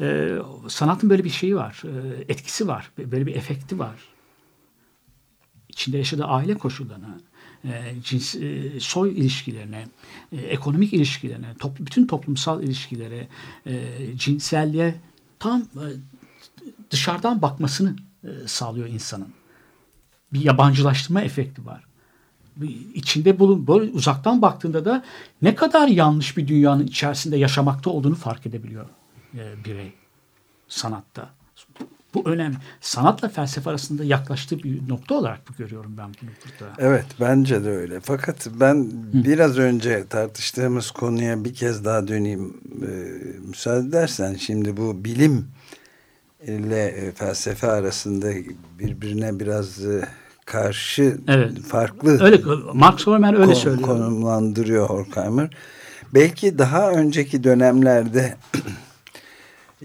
[0.00, 1.82] e, sanatın böyle bir şeyi var.
[1.84, 2.90] e, etkisi var.
[2.98, 3.96] Böyle bir efekti var.
[5.68, 7.18] İçinde yaşadığı aile koşullarına,
[7.64, 9.88] e, cins, e, soy ilişkilerine,
[10.32, 13.28] e, ekonomik ilişkilerine, top, bütün toplumsal ilişkilere,
[13.66, 14.94] e, cinselliğe
[15.38, 15.86] tam e,
[16.90, 19.28] dışarıdan bakmasını e, sağlıyor insanın.
[20.32, 21.84] Bir yabancılaştırma efekti var.
[22.94, 25.04] İçinde bulun böyle uzaktan baktığında da
[25.42, 28.86] ne kadar yanlış bir dünyanın içerisinde yaşamakta olduğunu fark edebiliyor
[29.34, 29.92] e, birey
[30.68, 31.30] sanatta.
[32.14, 32.56] Bu önemli.
[32.80, 36.72] Sanatla felsefe arasında yaklaştığı bir nokta olarak bu görüyorum ben bunu burada.
[36.78, 38.00] Evet bence de öyle.
[38.00, 42.56] Fakat ben biraz önce tartıştığımız konuya bir kez daha döneyim.
[42.82, 42.86] Ee,
[43.48, 45.48] müsaade edersen şimdi bu bilim
[46.46, 48.30] ile e, felsefe arasında
[48.78, 50.08] birbirine biraz e,
[50.44, 51.60] karşı Evet.
[51.60, 52.40] farklı Öyle
[52.74, 53.88] Marx Horkheimer öyle kon- söylüyor.
[53.88, 55.56] konumlandırıyor Horkheimer.
[56.14, 58.36] Belki daha önceki dönemlerde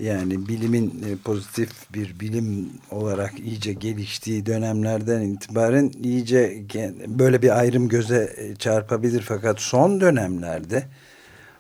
[0.02, 6.64] yani bilimin e, pozitif bir bilim olarak iyice geliştiği dönemlerden itibaren iyice
[7.08, 10.84] böyle bir ayrım göze e, çarpabilir fakat son dönemlerde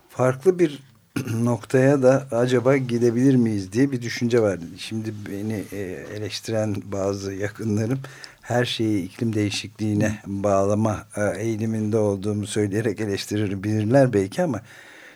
[0.09, 0.83] farklı bir
[1.43, 4.59] noktaya da acaba gidebilir miyiz diye bir düşünce var.
[4.77, 5.79] Şimdi beni e,
[6.17, 7.99] eleştiren bazı yakınlarım
[8.41, 14.61] her şeyi iklim değişikliğine bağlama eğiliminde olduğumu söyleyerek eleştirebilirler belki ama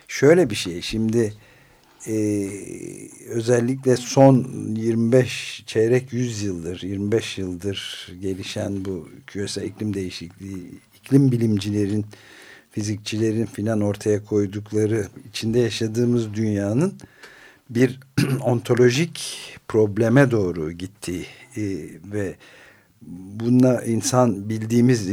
[0.08, 1.34] şöyle bir şey şimdi
[2.06, 2.48] e,
[3.28, 12.06] özellikle son 25 çeyrek 100 yıldır 25 yıldır gelişen bu küresel iklim değişikliği iklim bilimcilerin
[12.70, 16.94] fizikçilerin filan ortaya koydukları içinde yaşadığımız dünyanın
[17.70, 18.00] bir
[18.44, 21.62] ontolojik probleme doğru gittiği e,
[22.12, 22.34] ve
[23.02, 25.08] bununla insan bildiğimiz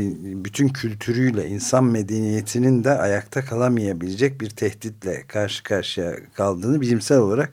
[0.46, 7.52] bütün kültürüyle insan medeniyetinin de ayakta kalamayabilecek bir tehditle karşı karşıya kaldığını bilimsel olarak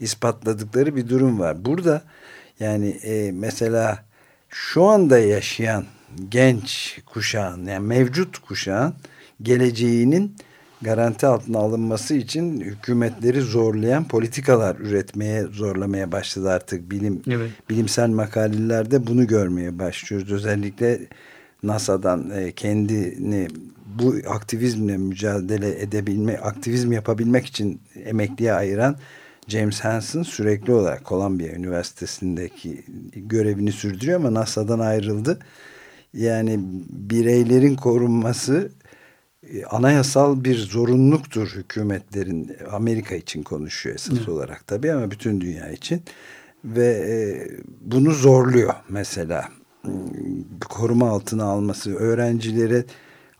[0.00, 1.64] ispatladıkları bir durum var.
[1.64, 2.02] Burada
[2.60, 4.04] yani e, mesela
[4.48, 5.84] şu anda yaşayan
[6.28, 8.94] genç kuşağın yani mevcut kuşağın
[9.42, 10.36] geleceğinin
[10.82, 17.50] garanti altına alınması için hükümetleri zorlayan politikalar üretmeye zorlamaya başladı artık bilim Evet.
[17.70, 20.32] bilimsel makalelerde bunu görmeye başlıyoruz.
[20.32, 21.00] Özellikle
[21.62, 23.48] NASA'dan e, kendini
[23.98, 28.96] bu aktivizmle mücadele edebilme, aktivizm yapabilmek için emekliye ayıran
[29.48, 32.84] James Hansen sürekli olarak Columbia Üniversitesi'ndeki
[33.16, 35.38] görevini sürdürüyor ama NASA'dan ayrıldı.
[36.14, 38.70] Yani bireylerin korunması
[39.70, 44.28] anayasal bir zorunluluktur hükümetlerin Amerika için konuşuyor esas Evet.
[44.28, 46.02] olarak tabii ama bütün dünya için
[46.64, 47.16] ve e,
[47.80, 49.48] bunu zorluyor mesela
[49.82, 49.92] Hmm,
[50.68, 52.84] koruma altına alması öğrencilere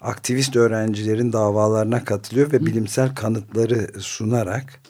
[0.00, 4.80] aktivist öğrencilerin davalarına katılıyor ve bilimsel kanıtları sunarak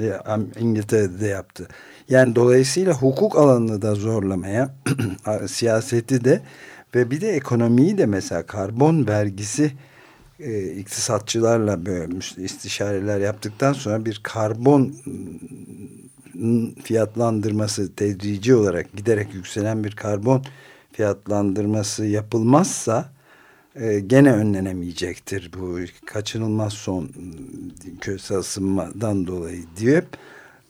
[0.00, 0.12] e,
[0.60, 1.68] İngiltere'de de yaptı.
[2.08, 4.74] Yani dolayısıyla hukuk alanını da zorlamaya
[5.46, 6.40] siyaseti de
[6.94, 9.72] ve bir de ekonomiyi de mesela karbon vergisi
[10.40, 14.94] e, iktisatçılarla böyle istişareler yaptıktan sonra bir karbon
[16.34, 20.44] mm, fiyatlandırması tedrici olarak giderek yükselen bir karbon
[20.92, 23.12] fiyatlandırması yapılmazsa
[23.74, 30.02] e, gene önlenemeyecektir bu kaçınılmaz son mm, küresel ısınmadan dolayı diye.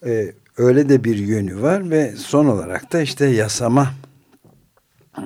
[0.06, 3.94] E, öyle de bir yönü var ve son olarak da işte yasama
[5.18, 5.22] e,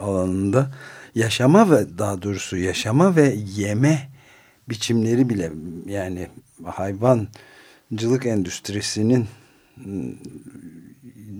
[0.00, 0.70] alanında
[1.18, 4.08] yaşama ve daha doğrusu yaşama ve yeme
[4.68, 5.52] biçimleri bile
[5.86, 6.28] yani
[6.64, 9.26] hayvancılık endüstrisinin
[9.76, 10.12] mm,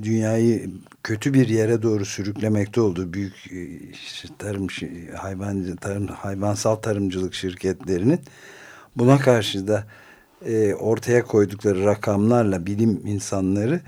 [0.02, 0.70] dünyayı
[1.02, 3.34] kötü bir yere doğru sürüklemekte olduğu büyük
[3.92, 4.66] işte tarım
[5.16, 8.20] hayvancı tarım hayvansal tarımcılık şirketlerinin
[8.96, 9.86] buna karşı da
[10.46, 13.80] e, ortaya koydukları rakamlarla bilim insanları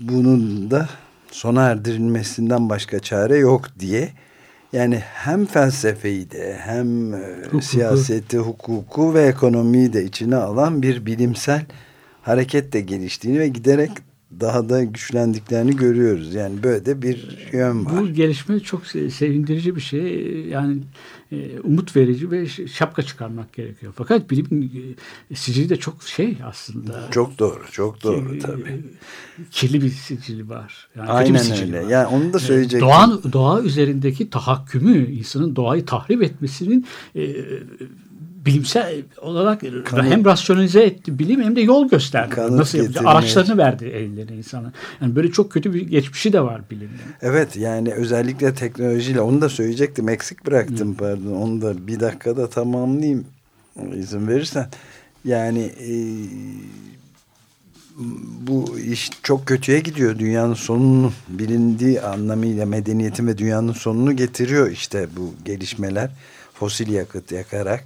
[0.00, 0.88] bunun da
[1.30, 4.12] sona erdirilmesinden başka çare yok diye
[4.72, 7.62] yani hem felsefeyi de hem e, Hukuku.
[7.62, 11.64] siyaseti, hukuku ve ekonomiyi de içine alan bir bilimsel
[12.22, 13.90] hareket de geliştiğini ve giderek
[14.40, 16.34] daha da güçlendiklerini görüyoruz.
[16.34, 17.92] Yani böyle de bir yön var.
[18.00, 20.26] Bu gelişme çok se- sevindirici bir şey.
[20.46, 20.78] Yani
[21.32, 23.92] e, umut verici ve şapka çıkarmak gerekiyor.
[23.96, 24.70] Fakat bilim
[25.30, 27.08] e, sicili de çok şey aslında.
[27.10, 28.84] Çok doğru, çok doğru e, tabii.
[29.50, 30.88] Kirli bir sicili var.
[30.96, 31.86] Yani kötü bir Aynen sicili öyle.
[31.86, 31.90] var.
[31.90, 32.80] Yani onu da söyleyecektim.
[32.80, 36.86] Doğa, doğa üzerindeki tahakkümü, insanın doğayı tahrip etmesinin
[37.16, 37.22] e,
[38.46, 42.34] bilimsel olarak Kanıt- hem rasyonalize etti bilim hem de yol gösterdi.
[42.34, 43.06] Kanıt Nasıl yapacak?
[43.06, 44.72] Araçlarını verdi ellerine insana.
[45.00, 46.98] Yani böyle çok kötü bir geçmişi de var bilimin.
[47.22, 50.08] Evet yani özellikle teknolojiyle onu da söyleyecektim.
[50.08, 51.32] Eksik bıraktım pardon.
[51.32, 53.24] Onu da bir dakikada tamamlayayım
[53.96, 54.66] izin verirsen.
[55.24, 55.92] Yani e,
[58.46, 60.18] bu iş çok kötüye gidiyor.
[60.18, 66.10] Dünyanın sonunu bilindiği anlamıyla medeniyetin ve dünyanın sonunu getiriyor işte bu gelişmeler.
[66.54, 67.84] Fosil yakıt yakarak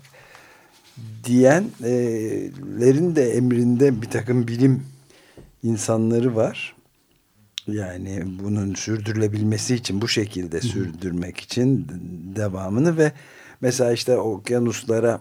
[1.25, 4.83] diyenlerin de emrinde bir takım bilim
[5.63, 6.77] insanları var.
[7.67, 11.87] Yani bunun sürdürülebilmesi için bu şekilde sürdürmek için
[12.37, 13.13] devamını ve
[13.61, 15.21] mesela işte okyanuslara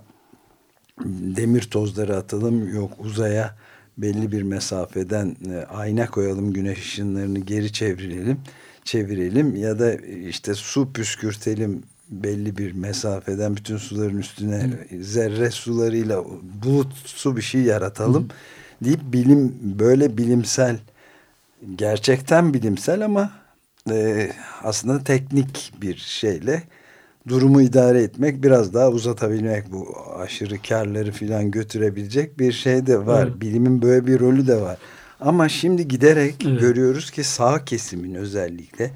[1.05, 3.55] demir tozları atalım yok uzaya
[3.97, 8.37] belli bir mesafeden e, ayna koyalım güneş ışınlarını geri çevirelim
[8.83, 14.69] çevirelim ya da işte su püskürtelim belli bir mesafeden bütün suların üstüne
[15.01, 16.23] zerre sularıyla
[16.63, 18.27] bulut su bir şey yaratalım
[18.83, 20.77] deyip bilim böyle bilimsel
[21.75, 23.31] gerçekten bilimsel ama
[23.91, 24.29] e,
[24.63, 26.63] aslında teknik bir şeyle
[27.27, 33.23] durumu idare etmek biraz daha uzatabilmek bu aşırı karları filan götürebilecek bir şey de var.
[33.27, 33.41] Evet.
[33.41, 34.77] Bilimin böyle bir rolü de var.
[35.19, 36.61] Ama şimdi giderek Evet.
[36.61, 38.91] görüyoruz ki sağ kesimin özellikle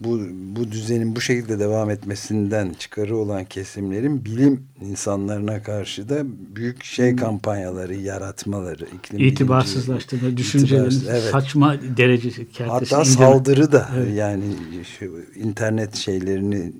[0.00, 0.20] bu,
[0.56, 6.22] bu düzenin bu şekilde devam etmesinden çıkarı olan kesimlerin bilim insanlarına karşı da
[6.56, 11.30] büyük şey kampanyaları yaratmaları iklim İtibarsızlaştırma, düşüncelerin itibarsız- evet.
[11.32, 13.04] saçma derecesi kertesi Hatta indirme.
[13.26, 14.16] saldırı da Evet.
[14.16, 14.44] yani
[14.98, 16.72] şu internet şeylerini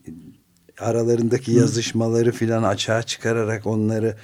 [0.79, 4.16] aralarındaki yazışmaları filan açığa çıkararak onları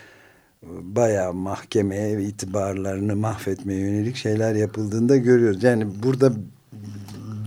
[0.83, 5.62] bayağı mahkemeye ve itibarlarını mahvetmeye yönelik şeyler yapıldığında görüyoruz.
[5.62, 6.33] Yani burada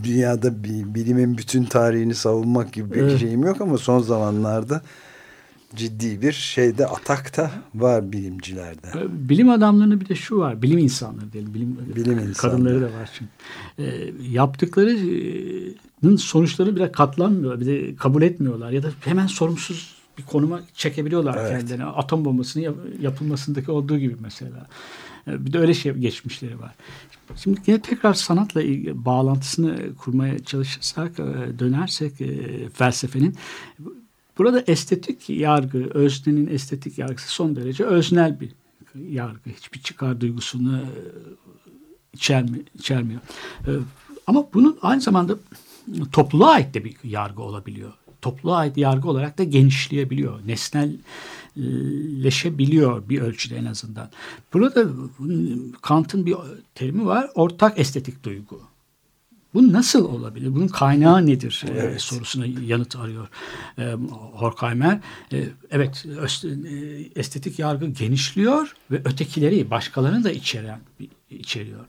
[0.06, 3.20] dünyada bilimin bütün tarihini savunmak gibi bir Evet.
[3.20, 4.82] şeyim yok ama son zamanlarda
[5.76, 8.88] ciddi bir şeyde atakta var bilimcilerde.
[9.10, 10.62] Bilim adamlarının bir de şu var.
[10.62, 11.54] Bilim insanları diyelim.
[11.54, 12.34] Bilim, Bilim insanları.
[12.38, 13.32] Kadınları da var çünkü.
[13.80, 17.60] E, yaptıklarının sonuçlarını bile katlanmıyorlar.
[17.60, 18.72] Bir de kabul etmiyorlar.
[18.72, 21.50] Ya da hemen sorumsuz bir konuma çekebiliyorlar Evet.
[21.52, 21.86] kendilerine.
[21.86, 24.68] Atom bombasının yap- yapılmasındaki olduğu gibi mesela.
[25.28, 26.76] E, Bir de öyle şey geçmişleri var.
[27.36, 28.62] Şimdi yine tekrar sanatla
[29.06, 33.36] bağlantısını kurmaya çalışırsak, e, dönersek e, felsefenin
[34.38, 38.50] Burada estetik yargı, öznenin estetik yargısı son derece öznel bir
[39.10, 39.50] yargı.
[39.58, 40.88] Hiçbir çıkar duygusunu e,
[42.14, 43.22] içermi, içermiyor.
[44.28, 45.36] Ama bunun aynı zamanda
[46.12, 47.94] topluluğa ait de bir yargı olabiliyor.
[48.22, 50.40] Topluluğa ait yargı olarak da genişleyebiliyor.
[51.56, 54.10] Nesnelleşebiliyor bir ölçüde en azından.
[54.54, 54.86] Burada
[55.82, 56.36] Kant'ın bir
[56.76, 57.30] terimi var.
[57.36, 58.62] Ortak estetik duygu.
[59.54, 60.56] Bu nasıl olabilir?
[60.56, 62.02] Bunun kaynağı nedir e, Evet.
[62.02, 63.28] sorusuna yanıt arıyor
[63.78, 63.91] e,
[64.34, 65.00] Horkheimer.
[65.34, 66.70] E, evet öz- e,
[67.15, 70.80] estetik yargı genişliyor ve ötekileri başkalarını da içeren
[71.30, 71.86] içeriyor.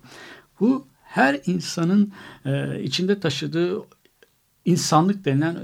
[0.60, 2.12] Bu her insanın
[2.44, 3.82] e, içinde taşıdığı
[4.64, 5.56] insanlık denilen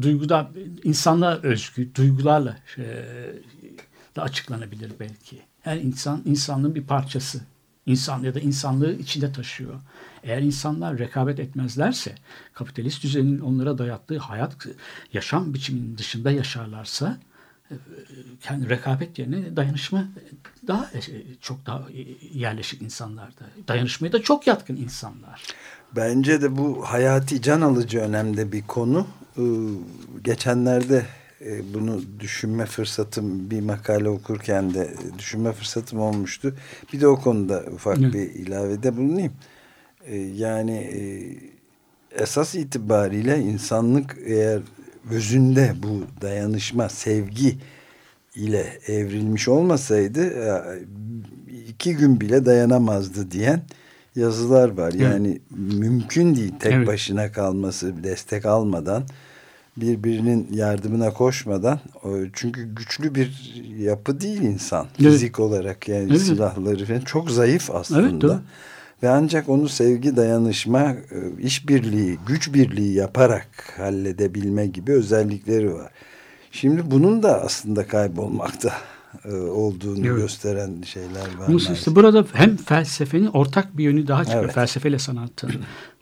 [0.00, 0.50] duyguda
[0.84, 2.84] insanlığa özgü duygularla e,
[4.16, 5.42] da açıklanabilir belki.
[5.60, 7.40] Her insan insanlığın bir parçası.
[7.86, 9.80] İnsan ya da insanlığı içinde taşıyor.
[10.22, 12.14] Eğer insanlar rekabet etmezlerse,
[12.52, 14.56] kapitalist düzenin onlara dayattığı hayat,
[15.12, 17.18] yaşam biçiminin dışında yaşarlarsa,
[18.42, 20.08] kendi rekabet yerine dayanışma
[20.66, 21.00] daha e,
[21.40, 21.82] çok daha
[22.32, 23.44] yerleşik insanlarda.
[23.68, 25.42] Dayanışmaya da çok yatkın insanlar.
[25.96, 29.06] Bence de bu hayati can alıcı önemde bir konu.
[29.38, 29.42] Ee,
[30.24, 31.06] geçenlerde
[31.40, 36.56] e, bunu düşünme fırsatım bir makale okurken de düşünme fırsatım olmuştu.
[36.92, 38.14] Bir de o konuda ufak Evet.
[38.14, 39.32] bir ilavede bulunayım.
[40.06, 41.00] Ee, yani e,
[42.22, 44.60] esas itibariyle insanlık eğer
[45.10, 47.58] özünde bu dayanışma, sevgi
[48.34, 50.62] ile evrilmiş olmasaydı e,
[51.68, 53.62] iki gün bile dayanamazdı diyen
[54.16, 54.92] yazılar var.
[54.92, 56.86] Yani mümkün değil tek Evet.
[56.86, 59.04] başına kalması, destek almadan,
[59.76, 61.80] birbirinin yardımına koşmadan.
[62.32, 65.12] Çünkü güçlü bir yapı değil insan Evet.
[65.12, 66.20] fizik olarak yani Evet.
[66.20, 68.28] silahları falan çok zayıf Evet, aslında.
[68.28, 68.40] doğru.
[69.02, 70.96] Ve ancak onu sevgi, dayanışma, e,
[71.40, 75.92] işbirliği, güç birliği yaparak halledebilme gibi özellikleri var.
[76.52, 78.72] Şimdi bunun da aslında kaybolmakta
[79.24, 80.16] e, olduğunu Evet.
[80.16, 81.48] gösteren şeyler var.
[81.48, 81.78] Maalesef.
[81.78, 84.44] işte burada hem felsefenin ortak bir yönü daha çıkıyor.
[84.44, 84.54] Evet.
[84.54, 85.52] Felsefeyle sanatın.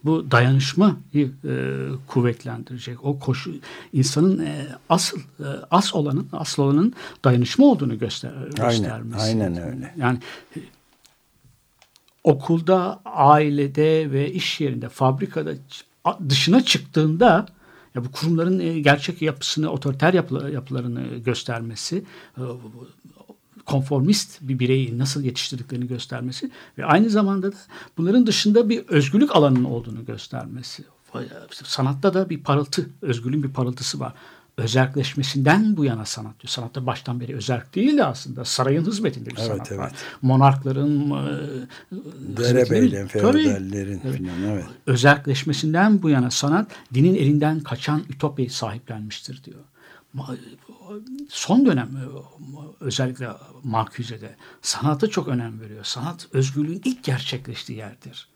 [0.05, 1.55] Bu dayanışmayı e,
[2.07, 3.05] kuvvetlendirecek.
[3.05, 3.51] O koşu
[3.93, 6.93] insanın e, asıl e, as olanın asıl olanın
[7.25, 9.23] dayanışma olduğunu göster göstermesi.
[9.23, 9.95] aynen öyle.
[9.97, 10.19] Yani
[12.25, 15.55] okulda, ailede ve iş yerinde, fabrikada
[16.29, 17.47] dışına çıktığında
[17.95, 22.05] ya bu kurumların e, gerçek yapısını, otoriter yapıla- yapılarını göstermesi,
[22.39, 22.43] e,
[23.67, 27.57] konformist bir bireyi nasıl yetiştirdiklerini göstermesi ve aynı zamanda da
[27.99, 30.85] bunların dışında bir özgürlük alanının olduğunu göstermesi.
[31.51, 34.13] Sanatta da bir parıltı, özgürlüğün bir parıltısı var.
[34.57, 36.49] Özelleşmesinden bu yana sanat diyor.
[36.49, 39.89] Sanatta baştan beri özerk değil de aslında sarayın hizmetinde bir Evet, sanat var.
[39.91, 39.93] evet.
[40.23, 41.97] Monarkların e,
[42.37, 44.17] Derebeylerin, feodallerin Evet.
[44.17, 44.65] filan evet.
[44.87, 49.61] özelleşmesinden bu yana sanat dinin elinden kaçan ütopyayı sahiplenmiştir diyor.
[51.29, 52.05] Son dönem e,
[52.81, 53.29] özellikle
[53.63, 55.85] Marcuse'de sanata çok önem veriyor.
[55.85, 58.29] Sanat özgürlüğün ilk gerçekleştiği yerdir.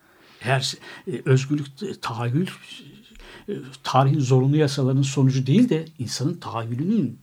[0.42, 0.74] Eğer
[1.06, 2.46] e, özgürlük tahayyül
[3.84, 7.18] tarihin zorunlu yasalarının sonucu değil de insanın tahayyülünün,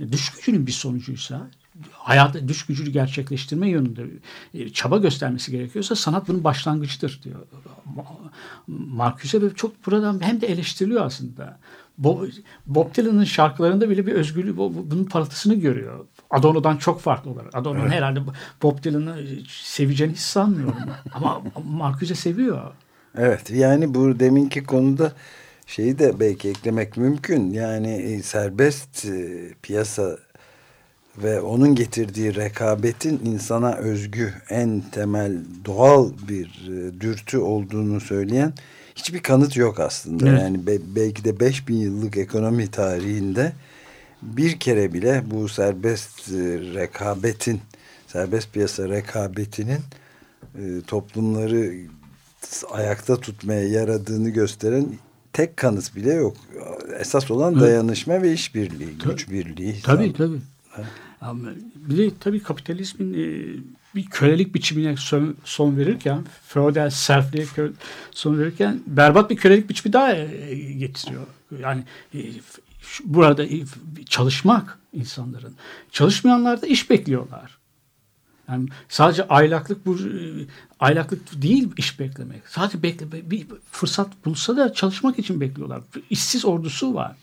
[0.00, 1.50] e, düş gücünün bir sonucuysa
[1.92, 4.06] hayata düş gücünü gerçekleştirme yönünde
[4.54, 7.40] e, çaba göstermesi gerekiyorsa sanat bunun başlangıcıdır diyor.
[8.66, 11.58] Marcuse ve çok buradan hem de eleştiriliyor aslında.
[12.66, 16.06] Bob, Dylan'ın şarkılarında bile bir bu- bunun parıltısını görüyor.
[16.30, 17.54] Adorno'dan çok farklı olarak.
[17.54, 18.20] Adorno'nun herhalde
[18.62, 19.16] Bob Dylan'ı
[19.48, 20.74] seveceğini hiç sanmıyorum.
[21.14, 22.72] Ama Marcuse seviyor.
[23.16, 25.12] Evet yani bu deminki konuda
[25.72, 27.50] şeyi de belki eklemek mümkün.
[27.50, 30.18] Yani e, serbest e, piyasa
[31.18, 38.52] ve onun getirdiği rekabetin insana özgü en temel doğal bir e, dürtü olduğunu söyleyen
[38.94, 40.28] hiçbir kanıt yok aslında.
[40.28, 40.40] Evet.
[40.40, 43.52] Yani be- belki de 5000 yıllık ekonomi tarihinde
[44.22, 46.30] bir kere bile bu serbest
[46.74, 47.60] rekabetin
[48.06, 49.80] serbest piyasa rekabetinin
[50.86, 51.74] toplumları
[52.70, 54.86] ayakta tutmaya yaradığını gösteren
[55.32, 56.36] tek kanıt bile yok.
[56.98, 57.62] Esas olan Evet.
[57.62, 59.76] dayanışma ve işbirliği, güç birliği.
[59.82, 60.40] Tabii tabii.
[61.20, 63.56] Ama bir de tabii kapitalizmin e,
[63.94, 64.94] bir kölelik biçimine
[65.44, 67.46] son, verirken, feodal serfliğe
[68.10, 71.22] son verirken berbat bir kölelik biçimi daha e, getiriyor.
[71.60, 72.18] Yani e,
[73.04, 73.46] burada
[74.08, 75.54] çalışmak insanların.
[75.90, 77.58] Çalışmayanlar da iş bekliyorlar.
[78.52, 80.00] Yani sadece aylaklık bu e,
[80.80, 82.48] aylaklık değil iş beklemek.
[82.48, 85.82] Sadece bekle bir fırsat bulsa da çalışmak için bekliyorlar.
[86.10, 87.16] İşsiz ordusu var.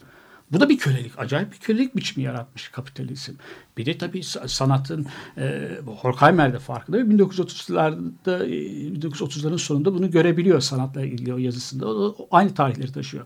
[0.52, 1.20] Bu da bir kölelik.
[1.20, 3.34] Acayip bir kölelik biçimi yaratmış kapitalizm.
[3.78, 5.08] Bir de tabii sa- sanatın
[5.38, 11.88] e, Horkheimer de farkında ve 1930'larda e, 1930'ların sonunda bunu görebiliyor sanatla ilgili o yazısında.
[11.88, 13.26] O, o aynı tarihleri taşıyor.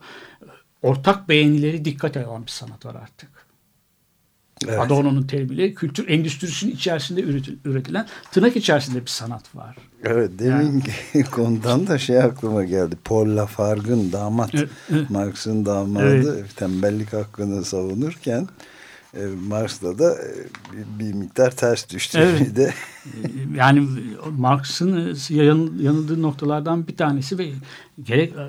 [0.82, 3.30] Ortak beğenileri dikkate alan bir sanat var artık.
[4.70, 4.80] Evet.
[4.80, 9.76] Adorno'nun terimiyle kültür endüstrisinin içerisinde üretil- üretilen tırnak içerisinde bir sanat var.
[10.04, 10.84] Evet demin
[11.32, 12.96] konudan da şey aklıma geldi.
[13.06, 15.10] Paul Lafargue'ın damat, Evet, evet.
[15.10, 18.48] Marx'ın damadı tembellik hakkını savunurken
[19.14, 20.28] e, Marx'la da e,
[21.00, 22.20] bir, bir miktar ters düştü.
[22.22, 22.56] Evet.
[22.56, 22.74] De
[23.56, 23.88] Yani
[24.38, 27.50] Marx'ın yan- yanıldığı noktalardan bir tanesi ve
[28.04, 28.46] gerek e,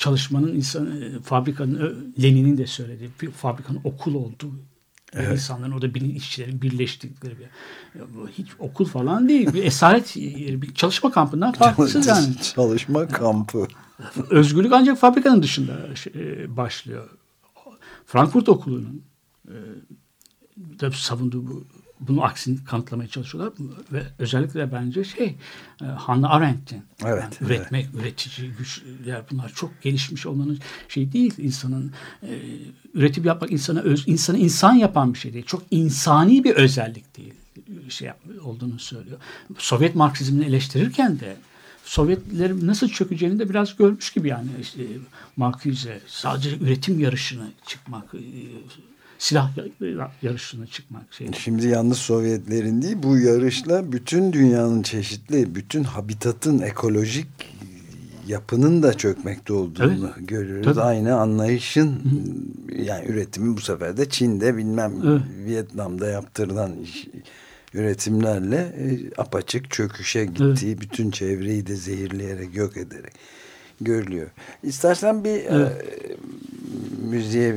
[0.00, 4.52] çalışmanın insan e, fabrikanın Lenin'in de söylediği bir fabrikanın okul olduğu
[5.14, 7.46] ve insanların orada bilim işçilerin birleştikleri bir
[8.14, 10.16] bu hiç okul falan değil bir esaret
[10.62, 13.66] bir çalışma kampından farksız yani çalışma kampı.
[14.30, 17.10] özgürlük ancak fabrikanın dışında şey, e, başlıyor.
[18.06, 19.02] Frankfurt Okulu'nun
[19.48, 19.56] e,
[20.80, 21.64] da savunduğu bu
[22.00, 23.52] bunun aksini kanıtlamaya çalışıyorlar
[23.92, 25.36] ve özellikle bence şey
[25.82, 31.92] e, Hannah Arendt'in Evet, yani üretmek, üretici güçler bunlar çok gelişmiş olmanın şey değil insanın
[32.22, 32.40] e,
[32.94, 35.44] üretim yapmak insana öz, insanı insan yapan bir şey değil.
[35.46, 37.34] Çok insani bir özellik değil
[37.88, 39.18] şey yap, olduğunu söylüyor.
[39.58, 41.36] Sovyet Marksizmini eleştirirken de
[41.84, 44.82] Sovyetlerin nasıl çökeceğini de biraz görmüş gibi yani işte
[45.36, 48.18] Marcuse sadece üretim yarışına çıkmak, e,
[49.20, 49.50] silah
[49.80, 51.28] ya- yarışına çıkmak şey.
[51.38, 57.26] Şimdi yalnız Sovyetlerin değil bu yarışla bütün dünyanın çeşitli, bütün habitatın ekolojik
[58.26, 60.64] yapının da çökmekte olduğunu görüyoruz.
[60.64, 60.80] Tabii.
[60.80, 62.02] Aynı anlayışın
[62.86, 65.20] yani üretimi bu sefer de Çin'de bilmem Evet.
[65.46, 67.08] Vietnam'da yaptırılan iş-
[67.74, 73.12] üretimlerle e, apaçık çöküşe gittiği bütün çevreyi de zehirleyerek yok ederek
[73.80, 74.26] görülüyor.
[74.62, 75.72] İstersen bir e,
[77.10, 77.56] müziğe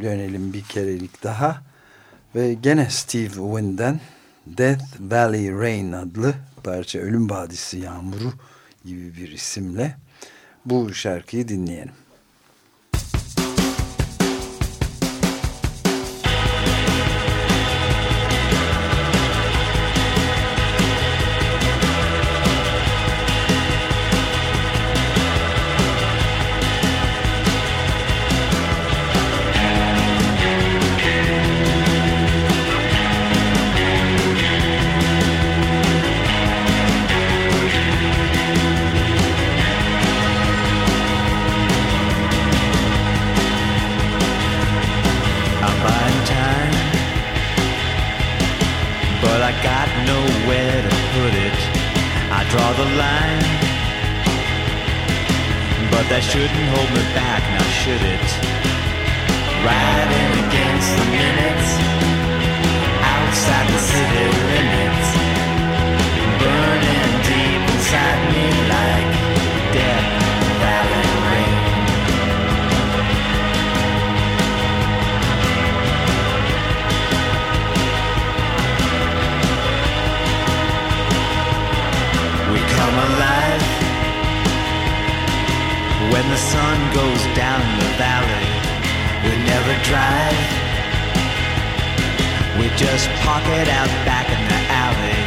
[0.00, 1.62] dönelim bir kerelik daha
[2.34, 4.00] ve gene Steve Win'den
[4.46, 6.34] Death Valley Rain adlı
[6.64, 8.32] parça Ölüm Vadisi Yağmuru
[8.84, 9.96] gibi bir isimle
[10.64, 11.92] bu şarkıyı dinleyelim.
[86.40, 88.48] Sun goes down in the valley.
[89.24, 90.40] We never drive.
[92.58, 95.20] We just park it out back in the alley.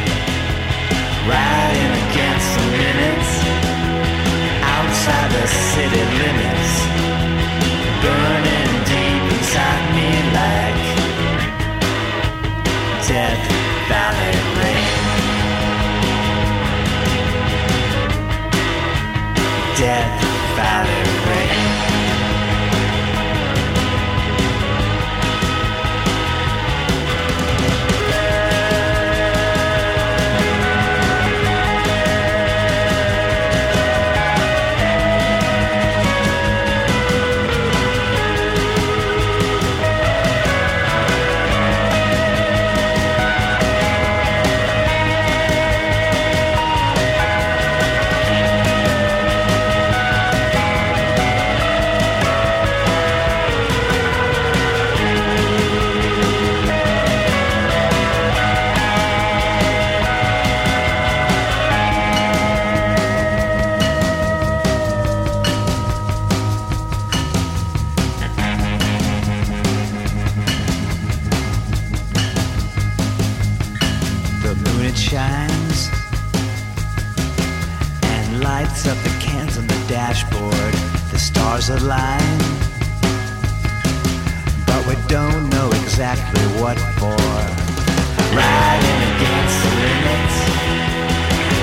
[1.30, 3.30] Riding against the minutes.
[4.74, 6.72] Outside the city limits.
[8.02, 10.80] Burning deep inside me like
[13.06, 13.42] Death
[13.88, 14.94] Valley rain.
[19.78, 20.23] Death
[81.74, 82.38] stars align,
[84.66, 87.16] but we don't know exactly what for.
[88.34, 90.36] Riding against the limits,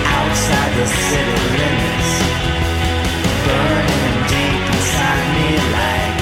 [0.06, 2.12] outside the city limits,
[3.46, 6.16] burning deep inside me like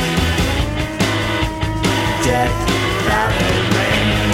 [2.23, 2.57] Death
[3.05, 4.29] Valley rain.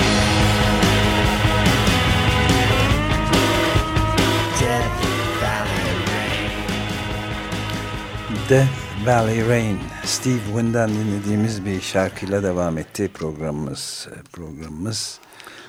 [4.60, 4.96] Death
[5.42, 6.52] Valley rain.
[8.48, 15.20] Death Valley Rain Steve Wynn'den dinlediğimiz bir şarkıyla devam etti programımız programımız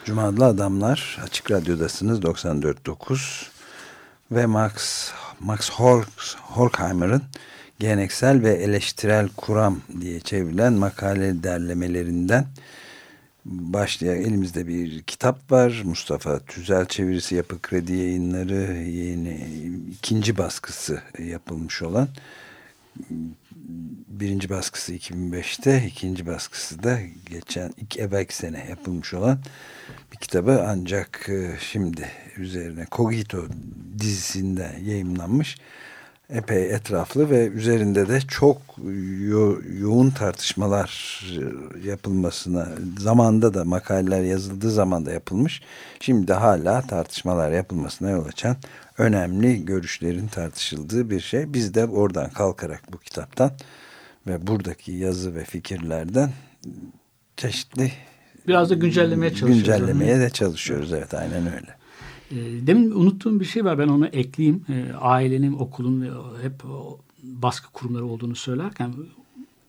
[0.05, 3.47] Cuma adlı adamlar Açık Radyo'dasınız 94.9
[4.30, 4.72] ve Max
[5.41, 7.22] Max Hork- Horkheimer'ın
[7.78, 12.47] geleneksel ve eleştirel kuram diye çevrilen makale derlemelerinden
[13.45, 15.82] başlayan elimizde bir kitap var.
[15.84, 19.49] Mustafa Tüzel çevirisi Yapı Kredi Yayınları yeni
[19.93, 22.09] ikinci baskısı yapılmış olan
[24.09, 26.99] birinci baskısı 2005'te ikinci baskısı da
[27.31, 29.39] geçen ilk evvelki sene yapılmış olan
[30.13, 33.45] bir kitabı ancak e, şimdi üzerine Cogito
[33.99, 35.57] dizisinde yayınlanmış
[36.31, 38.63] epey etraflı ve üzerinde de çok
[39.29, 41.21] yo- yoğun tartışmalar
[41.85, 42.69] e, yapılmasına
[42.99, 45.63] zamanda da makaleler yazıldığı zaman da yapılmış.
[46.01, 48.57] Şimdi hala tartışmalar yapılmasına yol açan
[48.99, 51.53] önemli görüşlerin tartışıldığı bir şey.
[51.55, 53.51] Biz de oradan kalkarak bu kitaptan
[54.27, 56.33] ve buradaki yazı ve fikirlerden
[57.37, 57.93] çeşitli
[58.49, 59.57] Biraz da güncellemeye çalışıyoruz.
[59.59, 60.93] güncellemeye de çalışıyoruz.
[60.93, 61.77] Evet aynen öyle.
[62.31, 63.79] E, Demin unuttuğum bir şey var.
[63.79, 64.65] Ben onu ekleyeyim.
[64.69, 66.03] E, Ailenin, okulun
[66.43, 66.53] hep
[67.23, 68.93] baskı kurumları olduğunu söylerken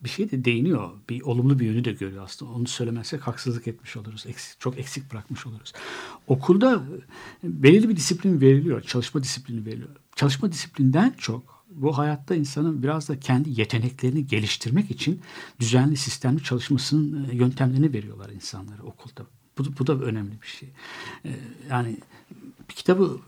[0.04, 0.90] bir şey de değiniyor.
[1.10, 2.52] Bir olumlu bir yönü de görüyor aslında.
[2.52, 4.26] Onu söylemezsek haksızlık etmiş oluruz.
[4.28, 5.74] Eksik, çok eksik bırakmış oluruz.
[6.28, 6.76] Okulda
[7.44, 8.82] e, belirli bir disiplin veriliyor.
[8.82, 9.90] Çalışma disiplini veriliyor.
[10.16, 15.22] Çalışma disiplinden çok bu hayatta insanın biraz da kendi yeteneklerini geliştirmek için
[15.60, 19.26] düzenli sistemli çalışmasının e, yöntemlerini veriyorlar insanlara okulda.
[19.58, 20.70] Bu, bu da önemli bir şey.
[21.26, 21.32] E,
[21.70, 21.98] Yani
[22.70, 23.20] bir kitabı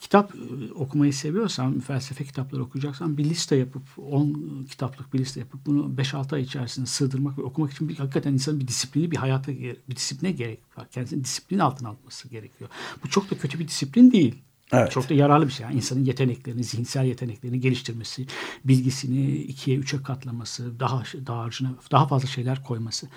[0.00, 5.66] kitap e, okumayı seviyorsan, felsefe kitapları okuyacaksan bir liste yapıp 10 kitaplık bir liste yapıp
[5.66, 9.52] bunu 5-6 ay içerisinde sığdırmak ve okumak için bir, hakikaten insanın bir disiplini, bir hayata,
[9.52, 10.88] bir disipline gerek var.
[10.90, 12.70] Kendisini disiplin altına alması gerekiyor.
[13.04, 14.42] Bu çok da kötü bir disiplin değil.
[14.72, 14.90] Evet.
[14.92, 15.64] Çok da yararlı bir şey.
[15.66, 18.26] Yani insanın yeteneklerini, zihinsel yeteneklerini geliştirmesi,
[18.64, 23.08] bilgisini ikiye, üçe katlaması, daha daha harcına, daha fazla şeyler koyması.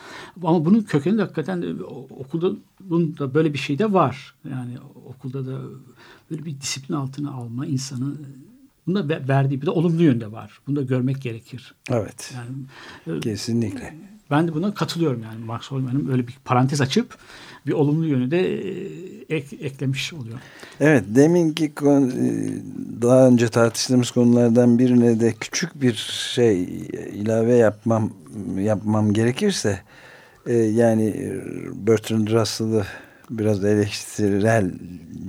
[0.44, 2.52] Ama bunun kökeni de hakikaten e, okulda
[3.20, 4.36] da böyle bir şey de var.
[4.50, 5.62] Yani okulda da
[6.32, 8.16] böyle bir disiplin altına alma insanı
[8.88, 10.60] Bunda ve- verdiği bir de olumlu yönde var.
[10.68, 11.76] Bunu da görmek gerekir.
[11.90, 12.34] Evet.
[12.36, 13.96] Yani e, Kesinlikle.
[14.32, 17.18] Ben de buna katılıyorum yani Max Holman'ın böyle bir parantez açıp
[17.68, 20.40] bir olumlu yönü de e, ek- eklemiş oluyor.
[20.80, 22.54] Evet deminki kon- e,
[23.02, 25.94] daha önce tartıştığımız konulardan birine de küçük bir
[26.34, 26.64] şey
[27.14, 28.12] ilave yapmam
[28.60, 29.80] yapmam gerekirse
[30.48, 31.32] e, yani
[31.74, 32.84] Bertrand Russell'ı
[33.30, 34.72] biraz eleştirel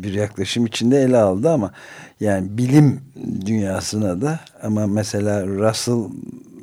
[0.02, 1.72] bir yaklaşım içinde ele aldı ama
[2.20, 3.00] yani bilim
[3.46, 6.04] dünyasına da ama mesela Russell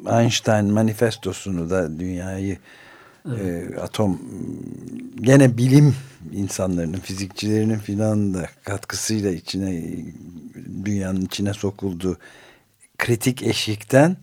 [0.06, 2.58] Einstein manifestosunu da dünyayı
[3.26, 4.22] e, atom
[5.22, 5.96] gene bilim
[6.32, 9.84] insanlarının fizikçilerinin filan da katkısıyla içine
[10.86, 12.18] dünyanın içine sokulduğu
[12.98, 14.18] kritik eşikten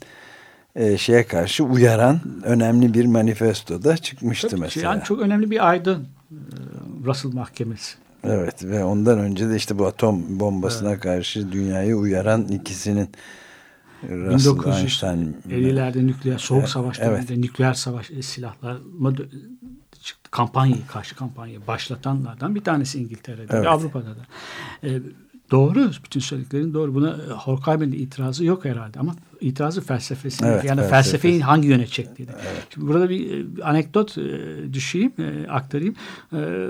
[0.77, 4.93] e, şeye karşı uyaran önemli bir manifesto da çıkmıştı Tabii, mesela.
[4.93, 6.37] Yani çok önemli bir aydın e,
[7.05, 7.97] Russell Mahkemesi.
[8.24, 13.09] Evet ve ondan önce de işte bu atom bombasına karşı dünyayı uyaran ikisinin
[14.09, 17.09] 1950'lerde nükleer soğuk savaş evet.
[17.11, 18.81] döneminde nükleer savaş e, silahlarla.
[20.31, 23.67] Kampanyayı, karşı kampanyayı başlatanlardan bir tanesi İngiltere'de, Evet.
[23.67, 24.27] Avrupa'da da.
[24.85, 25.01] E,
[25.51, 26.95] doğru, bütün söylediklerin doğru.
[26.95, 30.45] Buna e, Horkheimer'in itirazı yok herhalde ama itirazı felsefesi.
[30.45, 30.91] Evet, yani felsefesi.
[30.91, 32.31] felsefeyi hangi yöne çektiğini.
[32.75, 34.23] Şimdi burada bir e, anekdot e,
[34.73, 35.13] düşeyim,
[35.49, 35.95] aktarayım.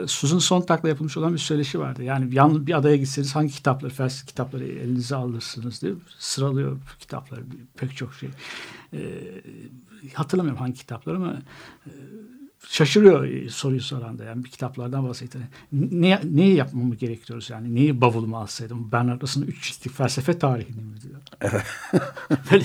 [0.07, 2.03] Susan Sontag'la yapılmış olan bir söyleşi vardı.
[2.03, 7.41] Yani yalnız bir adaya gitseniz hangi kitapları, felsefe kitapları elinize alırsınız diye sıralıyor kitapları
[7.77, 8.29] pek çok şey.
[10.15, 11.37] Hatırlamıyorum hangi kitaplar ama
[12.69, 15.45] şaşırıyor soruyu soran da yani bir kitaplardan bahsediyor.
[15.73, 17.75] Ne, neyi yapmamı gerekiyoruz yani?
[17.75, 18.93] Neyi bavuluma alsaydım?
[18.93, 21.21] Bernard Russell'ın üç ciltlik felsefe tarihini mi diyor.
[22.51, 22.65] Böyle,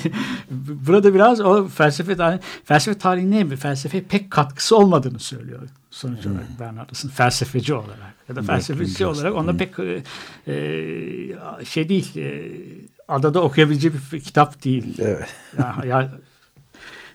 [0.88, 3.56] burada biraz o felsefe tarihi, felsefe tarihi ne?
[3.56, 9.36] Felsefeye pek katkısı olmadığını söylüyor sonuç olarak Bernard Russell felsefeci olarak ya da felsefeci olarak
[9.36, 10.04] onda pek e,
[10.48, 12.52] e, şey değil e,
[13.08, 14.96] adada okuyabileceği bir kitap değil.
[15.00, 15.30] Evet.
[15.60, 16.12] Ya, ya,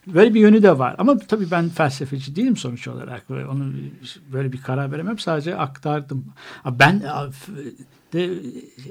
[0.06, 0.94] böyle bir yönü de var.
[0.98, 3.24] Ama tabii ben felsefeci değilim sonuç olarak.
[3.30, 3.72] Onu
[4.32, 5.18] böyle bir karar veremem.
[5.18, 6.24] Sadece aktardım.
[6.66, 7.02] Ben
[8.12, 8.30] de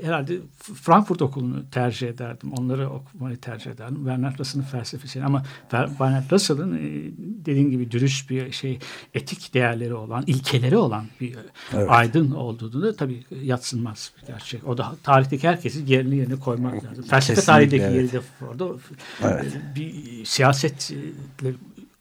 [0.02, 0.38] herhalde
[0.82, 2.54] Frankfurt Okulu'nu tercih ederdim.
[2.54, 4.06] Onları okumayı tercih ederdim.
[4.06, 5.44] Bernard Russell'ın felsefesini ama
[5.74, 6.82] Bernard Russell'ın e,
[7.18, 8.80] dediğim gibi dürüst bir şey
[9.14, 11.36] etik değerleri olan, ilkeleri olan bir
[11.74, 11.90] Evet.
[11.90, 14.68] aydın olduğunu da tabii yatsınmaz bir gerçek.
[14.68, 17.04] O da tarihteki herkesi yerine yerine koymak lazım.
[17.04, 17.96] Felsefe Kesinlikle, tarihteki evet.
[17.96, 18.80] yeri de orada
[19.24, 19.46] Evet.
[19.46, 21.54] e, bir siyasetle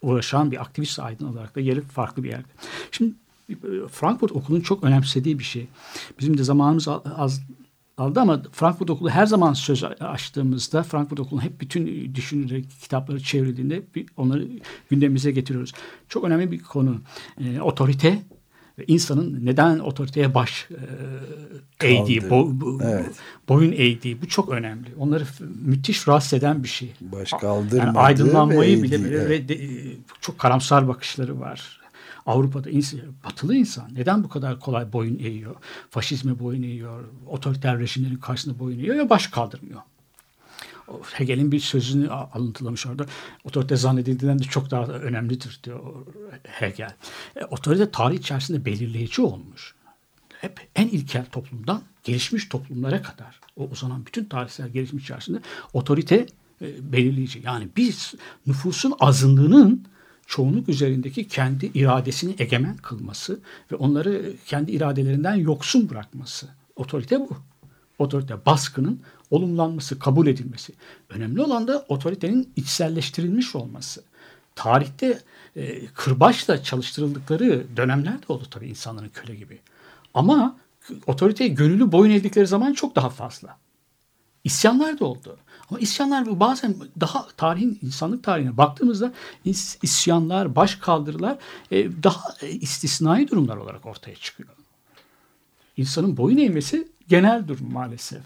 [0.03, 2.49] uğraşan bir aktivist aydın olarak da yeri farklı bir yerde.
[2.91, 3.24] Şimdi e,
[3.91, 5.67] Frankfurt Okulu'nun çok önemsediği bir şey.
[6.19, 7.43] Bizim de zamanımız az-
[7.99, 13.83] aldı ama Frankfurt Okulu her zaman söz açtığımızda Frankfurt Okulu'nun hep bütün düşünceleri, kitapları çevrildiğinde
[14.17, 14.49] onları
[14.91, 15.73] gündemimize getiriyoruz.
[16.09, 17.01] Çok önemli bir konu.
[17.41, 18.23] E, otorite
[18.79, 20.69] ve insanın neden otoriteye baş
[21.81, 23.15] e, eğdiği, bo- bo- Evet.
[23.49, 24.89] boyun eğdiği bu çok önemli.
[24.99, 25.25] Onları
[25.65, 26.93] müthiş rahatsız eden bir şey.
[27.01, 29.49] Baş Yani kaldırmadığı aydınlanmayı ve bile eğdiği, ve evet.
[29.49, 31.81] de- çok karamsar bakışları var.
[32.27, 35.55] Avrupa'da ins- batılı insan neden bu kadar kolay boyun eğiyor?
[35.91, 39.81] Faşizme boyun eğiyor, otoriter rejimlerin karşısında boyun eğiyor ya baş kaldırmıyor.
[41.13, 43.07] Hegel'in bir sözünü alıntılamış orada.
[43.45, 45.81] Otorite zannedildiğinden de çok daha önemlidir diyor
[46.43, 46.95] Hegel.
[47.37, 49.75] E, otorite tarih içerisinde belirleyici olmuş.
[50.41, 55.41] Hep en ilkel toplumdan gelişmiş toplumlara kadar o uzanan bütün tarihsel gelişmiş içerisinde
[55.73, 56.27] otorite
[56.63, 57.41] e, belirleyici.
[57.45, 58.15] Yani biz
[58.47, 59.87] nüfusun azınlığının
[60.27, 63.41] çoğunluk üzerindeki kendi iradesini egemen kılması
[63.73, 66.49] ve onları kendi iradelerinden yoksun bırakması.
[66.77, 67.37] Otorite bu.
[67.99, 69.01] Otorite baskının
[69.31, 70.73] olumlanması, kabul edilmesi.
[71.11, 74.03] Önemli olan da otoritenin içselleştirilmiş olması.
[74.55, 75.19] Tarihte
[75.57, 79.59] e, kırbaçla çalıştırıldıkları dönemler de oldu tabii insanların köle gibi.
[80.15, 80.57] Ama
[81.07, 83.59] otoriteye gönüllü boyun eğdikleri zaman çok daha fazla.
[84.45, 85.37] İsyanlar da oldu.
[85.71, 89.13] Ama isyanlar bazen daha tarihin, insanlık tarihine baktığımızda
[89.47, 91.39] is- isyanlar, baş kaldırılar
[91.71, 94.49] e, daha e, istisnai durumlar olarak ortaya çıkıyor.
[95.77, 98.23] İnsanın boyun eğmesi genel durum maalesef.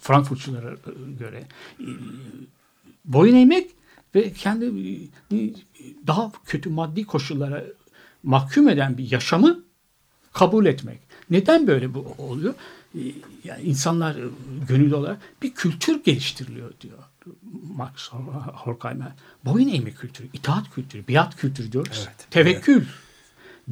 [0.00, 1.46] Frankfurtçulara e, göre.
[3.04, 3.70] Boyun eğmek
[4.14, 4.72] ve kendi
[6.06, 7.64] daha kötü maddi koşullara
[8.22, 9.60] mahkum eden bir yaşamı
[10.32, 10.98] kabul etmek.
[11.30, 12.54] Neden böyle bu oluyor?
[12.94, 12.98] Ee,
[13.44, 14.22] Yani insanlar e,
[14.68, 16.98] gönüllü olarak bir kültür geliştiriliyor diyor
[17.76, 18.08] Max
[18.52, 19.12] Horkheimer.
[19.44, 22.06] Boyun eğme kültürü, itaat kültürü, biat kültürü diyoruz.
[22.06, 22.84] Evet, Tevekkül.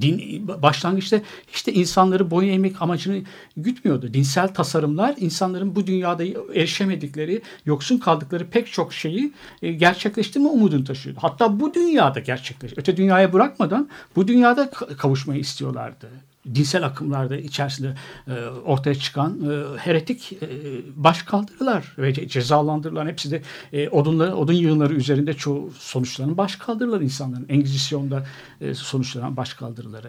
[0.00, 1.20] Din, başlangıçta
[1.54, 3.22] işte insanları boyun eğmek amacını
[3.56, 4.14] gütmüyordu.
[4.14, 11.18] Dinsel tasarımlar insanların bu dünyada erişemedikleri, yoksun kaldıkları pek çok şeyi e, gerçekleştirme umudunu taşıyordu.
[11.22, 12.72] Hatta bu dünyada gerçekleş.
[12.76, 16.10] Öte dünyaya bırakmadan bu dünyada ka- kavuşmayı istiyorlardı.
[16.54, 17.94] Dinsel akımlarda içerisinde
[18.28, 20.48] e, ortaya çıkan e, heretik e,
[20.96, 23.42] başkaldırılar ve ce- cezalandırılan hepsi de
[23.72, 27.46] e, odunları, odun yığınları üzerinde çoğu sonuçlanan başkaldırılar insanların.
[27.48, 28.26] Engizisyon'da
[28.60, 30.08] e, sonuçlanan başkaldırıları.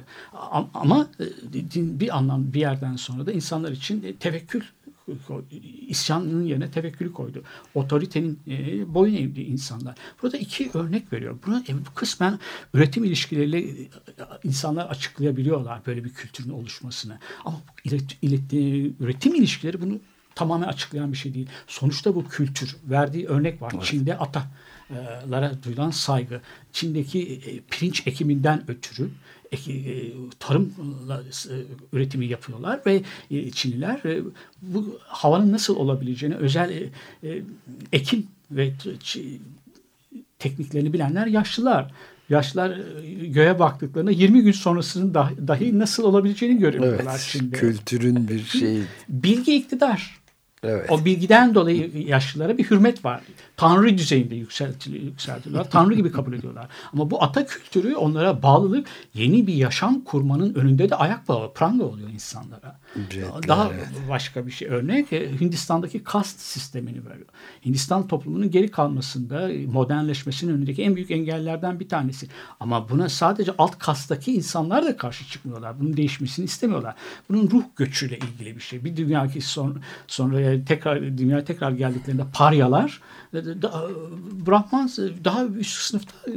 [0.73, 4.63] Ama e, din bir anlam bir yerden sonra da insanlar için e, tevekkül
[5.87, 7.43] isyanının yerine tevekkülü koydu.
[7.73, 9.95] Otoritenin e, boyun eğdi insanlar.
[10.21, 11.37] Burada iki örnek veriyor.
[11.45, 12.39] Buna e, kısmen
[12.73, 13.89] üretim ilişkileriyle e,
[14.43, 17.19] insanlar açıklayabiliyorlar böyle bir kültürün oluşmasını.
[17.45, 18.53] Ama ilet, ilet,
[18.99, 19.99] üretim ilişkileri bunu
[20.35, 21.49] tamamen açıklayan bir şey değil.
[21.67, 22.75] Sonuçta bu kültür.
[22.83, 23.73] Verdiği örnek var.
[23.81, 26.41] Çin'de atalara duyulan saygı.
[26.73, 29.09] Çin'deki pirinç ekiminden ötürü
[29.51, 31.55] e, tarımla e,
[31.93, 34.01] üretimi yapıyorlar ve e, Çinliler
[34.61, 36.89] bu havanın nasıl olabileceğini özel
[37.91, 38.73] ekim ve
[40.39, 41.91] tekniklerini bilenler yaşlılar.
[42.29, 42.79] Yaşlılar
[43.21, 47.57] göğe baktıklarında 20 gün sonrasının dahi, dahi nasıl olabileceğini görüyorlar Evet, Çin'de.
[47.57, 48.81] kültürün bir şeyi.
[49.09, 50.19] Bilgi iktidar.
[50.63, 50.91] Evet.
[50.91, 53.21] O bilgiden dolayı yaşlılara bir hürmet var.
[53.59, 55.69] Tanrı düzeyinde yükseltiyorlar.
[55.69, 56.67] Tanrı gibi kabul ediyorlar.
[56.93, 61.83] Ama bu ata kültürü onlara bağlılık yeni bir yaşam kurmanın önünde de ayak bağı, pranga
[61.83, 62.79] oluyor insanlara.
[62.95, 63.87] Ücretler, Daha evet.
[64.09, 67.25] başka bir şey örnek e, Hindistan'daki kast sistemini veriyor.
[67.65, 72.27] Hindistan toplumunun geri kalmasında e, modernleşmesinin önündeki en büyük engellerden bir tanesi.
[72.59, 75.79] Ama buna sadece alt kastaki insanlar da karşı çıkmıyorlar.
[75.79, 76.95] Bunun değişmesini istemiyorlar.
[77.29, 78.83] Bunun ruh göçüyle ilgili bir şey.
[78.83, 83.01] Bir dünyaki son, sonra e, tekrar dünyaya tekrar geldiklerinde paryalar
[83.51, 83.87] e, da,
[84.47, 86.33] Brahman e, daha üst sınıfta e,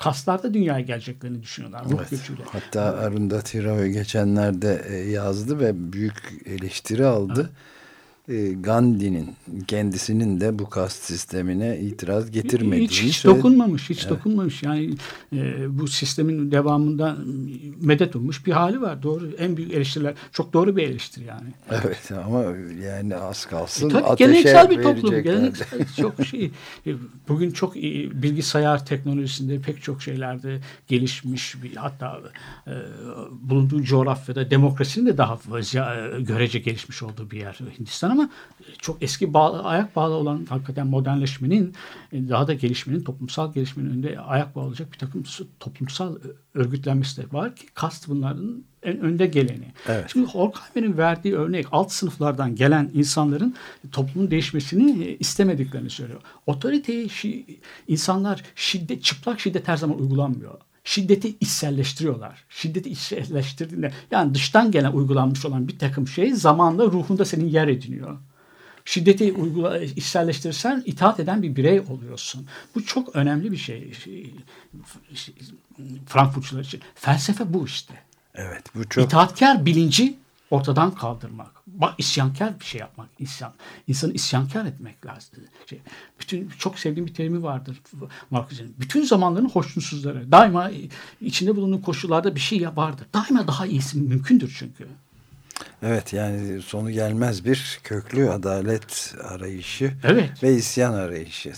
[0.00, 1.84] kastlarda dünyaya geleceklerini düşünüyorlar.
[1.84, 2.10] Ruh Evet.
[2.10, 2.42] göçüyle.
[2.52, 7.50] Hatta Arundhati Roy geçenlerde e, yazdı ve büyük eleştiri aldı.
[7.54, 7.79] E,
[8.60, 9.30] Gandhi'nin
[9.66, 13.38] kendisinin de bu kast sistemine itiraz getirmediğini Hiç, hiç söyledi.
[13.38, 14.62] dokunmamış, hiç dokunmamış.
[14.62, 14.94] Yani
[15.32, 17.16] e, bu sistemin devamında
[17.80, 19.02] medet ummuş bir hali var.
[19.02, 20.14] Doğru, en büyük eleştiriler.
[20.32, 21.48] Çok doğru bir eleştiri yani.
[21.70, 22.44] Evet ama
[22.84, 25.22] yani az kalsın E, tabii ateşe geleneksel bir toplum.
[25.22, 26.50] Geleneksel çok şey.
[26.86, 26.94] e,
[27.28, 32.20] Bugün çok iyi, bilgisayar teknolojisinde pek çok şeylerde gelişmiş bir hatta
[32.66, 32.72] e,
[33.42, 38.19] bulunduğu coğrafyada demokrasinin de daha e, görece gelişmiş olduğu bir yer Hindistan ama
[38.78, 41.74] çok eski bağlı, ayak bağlı olan hakikaten modernleşmenin
[42.12, 45.22] e, daha da gelişmenin toplumsal gelişmenin önünde ayak bağlı olacak bir takım
[45.60, 46.16] toplumsal
[46.54, 49.72] örgütlenmesi de var ki kast bunların en önde geleni.
[49.88, 50.04] Evet.
[50.12, 53.54] Şimdi Horkheimer'in verdiği örnek alt sınıflardan gelen insanların
[53.92, 56.20] toplumun değişmesini e, istemediklerini söylüyor.
[56.46, 57.44] Otoriteyi şi-
[57.88, 60.54] insanlar şiddet, çıplak şiddet her zaman uygulanmıyor.
[60.84, 62.44] Şiddeti içselleştiriyorlar.
[62.48, 68.18] Şiddeti içselleştirdiğinde yani dıştan gelen uygulanmış olan bir takım şey zamanla ruhunda senin yer ediniyor.
[68.84, 72.46] Şiddeti uygula, içselleştirirsen itaat eden bir birey oluyorsun.
[72.74, 73.92] Bu çok önemli bir şey.
[73.92, 74.34] Şey-
[75.14, 75.34] şey-
[76.06, 76.80] Frankfurtçular için.
[76.94, 77.94] Felsefe bu işte.
[78.34, 80.16] Evet bu çok İtaatkar bilinci
[80.50, 81.50] ortadan kaldırmak.
[81.98, 83.08] İsyankar bir şey yapmak.
[83.18, 83.52] İsyan.
[83.88, 85.30] İnsanı isyankar etmek lazım.
[85.66, 85.80] Şey,
[86.20, 87.80] bütün çok sevdiğim bir terimi vardır
[88.30, 88.74] Marcus'un.
[88.78, 90.32] Bütün zamanların hoşnutsuzları.
[90.32, 90.70] Daima
[91.20, 93.06] içinde bulunduğun koşullarda bir şey vardır.
[93.14, 94.86] Daima daha iyisi mümkündür çünkü.
[95.82, 100.42] evet yani sonu gelmez bir köklü adalet arayışı Evet.
[100.42, 101.52] ve isyan arayışı.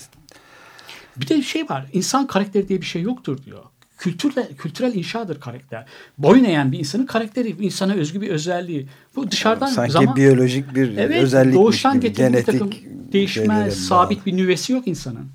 [1.17, 1.85] Bir de şey var.
[1.93, 3.63] İnsan karakteri diye bir şey yoktur diyor.
[3.97, 5.85] Kültürle, kültürel inşadır karakter.
[6.17, 8.87] Boyun eğen bir insanın karakteri, insana özgü bir özelliği.
[9.15, 10.15] Bu dışarıdan Sanki zaman...
[10.15, 14.25] biyolojik bir Evet, özellikmiş doğuştan gibi bir genetik değişme, şeylere sabit bağlı.
[14.25, 15.29] bir nüvesi yok insanın.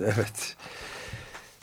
[0.00, 0.56] Evet.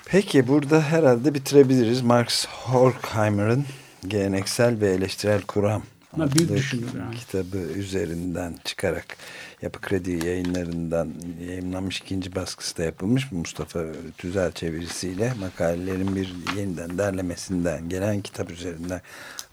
[0.05, 2.01] Peki burada herhalde bitirebiliriz.
[2.01, 3.65] Marx Horkheimer'ın
[4.07, 5.83] Geleneksel ve Eleştirel Kuram
[6.17, 7.15] Büyük düşünür yani.
[7.15, 9.17] kitabı üzerinden çıkarak
[9.61, 11.13] Yapı Kredi yayınlarından
[11.47, 13.79] yayınlanmış ikinci baskısı da yapılmış Mustafa
[14.17, 19.01] Tüzel çevirisiyle makalelerin bir yeniden derlemesinden gelen kitap üzerinden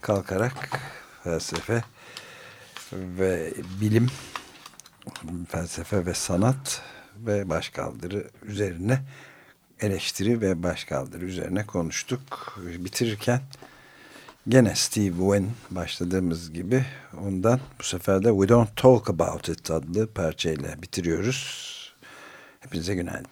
[0.01, 0.81] kalkarak
[1.25, 1.85] felsefe
[2.93, 4.07] ve bilim
[5.49, 6.83] felsefe ve sanat
[7.17, 9.01] ve başkaldırı üzerine
[9.81, 12.59] eleştiri ve başkaldırı üzerine konuştuk.
[12.79, 13.41] Bitirirken
[14.49, 16.85] gene Steve Wynn başladığımız gibi
[17.21, 21.75] ondan bu sefer de We Don't Talk About It adlı parçayla bitiriyoruz.
[22.61, 23.31] Hepinize günaydın.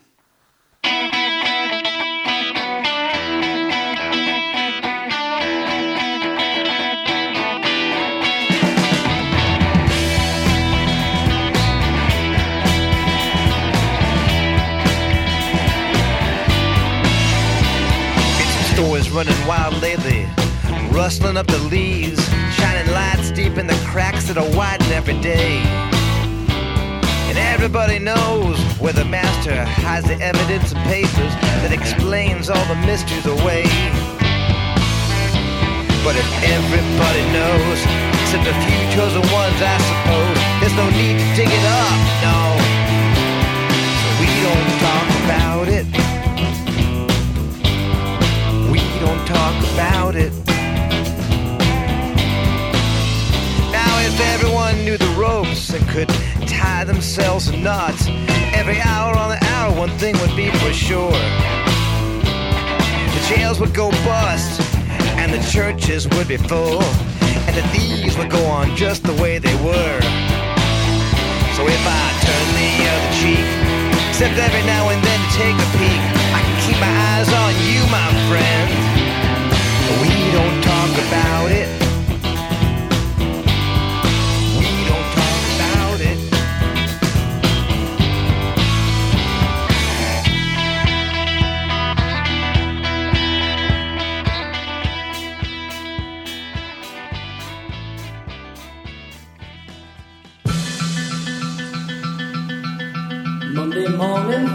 [19.12, 20.41] Running wild lately,
[20.92, 22.22] rustling up the leaves,
[22.54, 25.58] shining lights deep in the cracks that are widening every day.
[27.28, 31.32] And everybody knows where the master hides the evidence and papers
[31.64, 33.64] that explains all the mysteries away.
[36.04, 37.78] but if everybody knows,
[38.20, 42.38] except a few chosen ones, I suppose, there's no need to dig it up, no.
[43.96, 45.86] So we don't talk about it.
[48.70, 49.91] We don't talk about
[57.02, 57.66] themselves in
[58.54, 61.10] every hour on the hour, one thing would be for sure.
[63.10, 64.60] The jails would go bust,
[65.18, 66.80] and the churches would be full,
[67.50, 70.00] and the thieves would go on just the way they were.
[71.58, 73.46] So if I turn the other cheek,
[74.08, 77.52] except every now and then to take a peek, I can keep my eyes on
[77.66, 78.70] you, my friend.
[80.02, 81.81] We don't talk about it.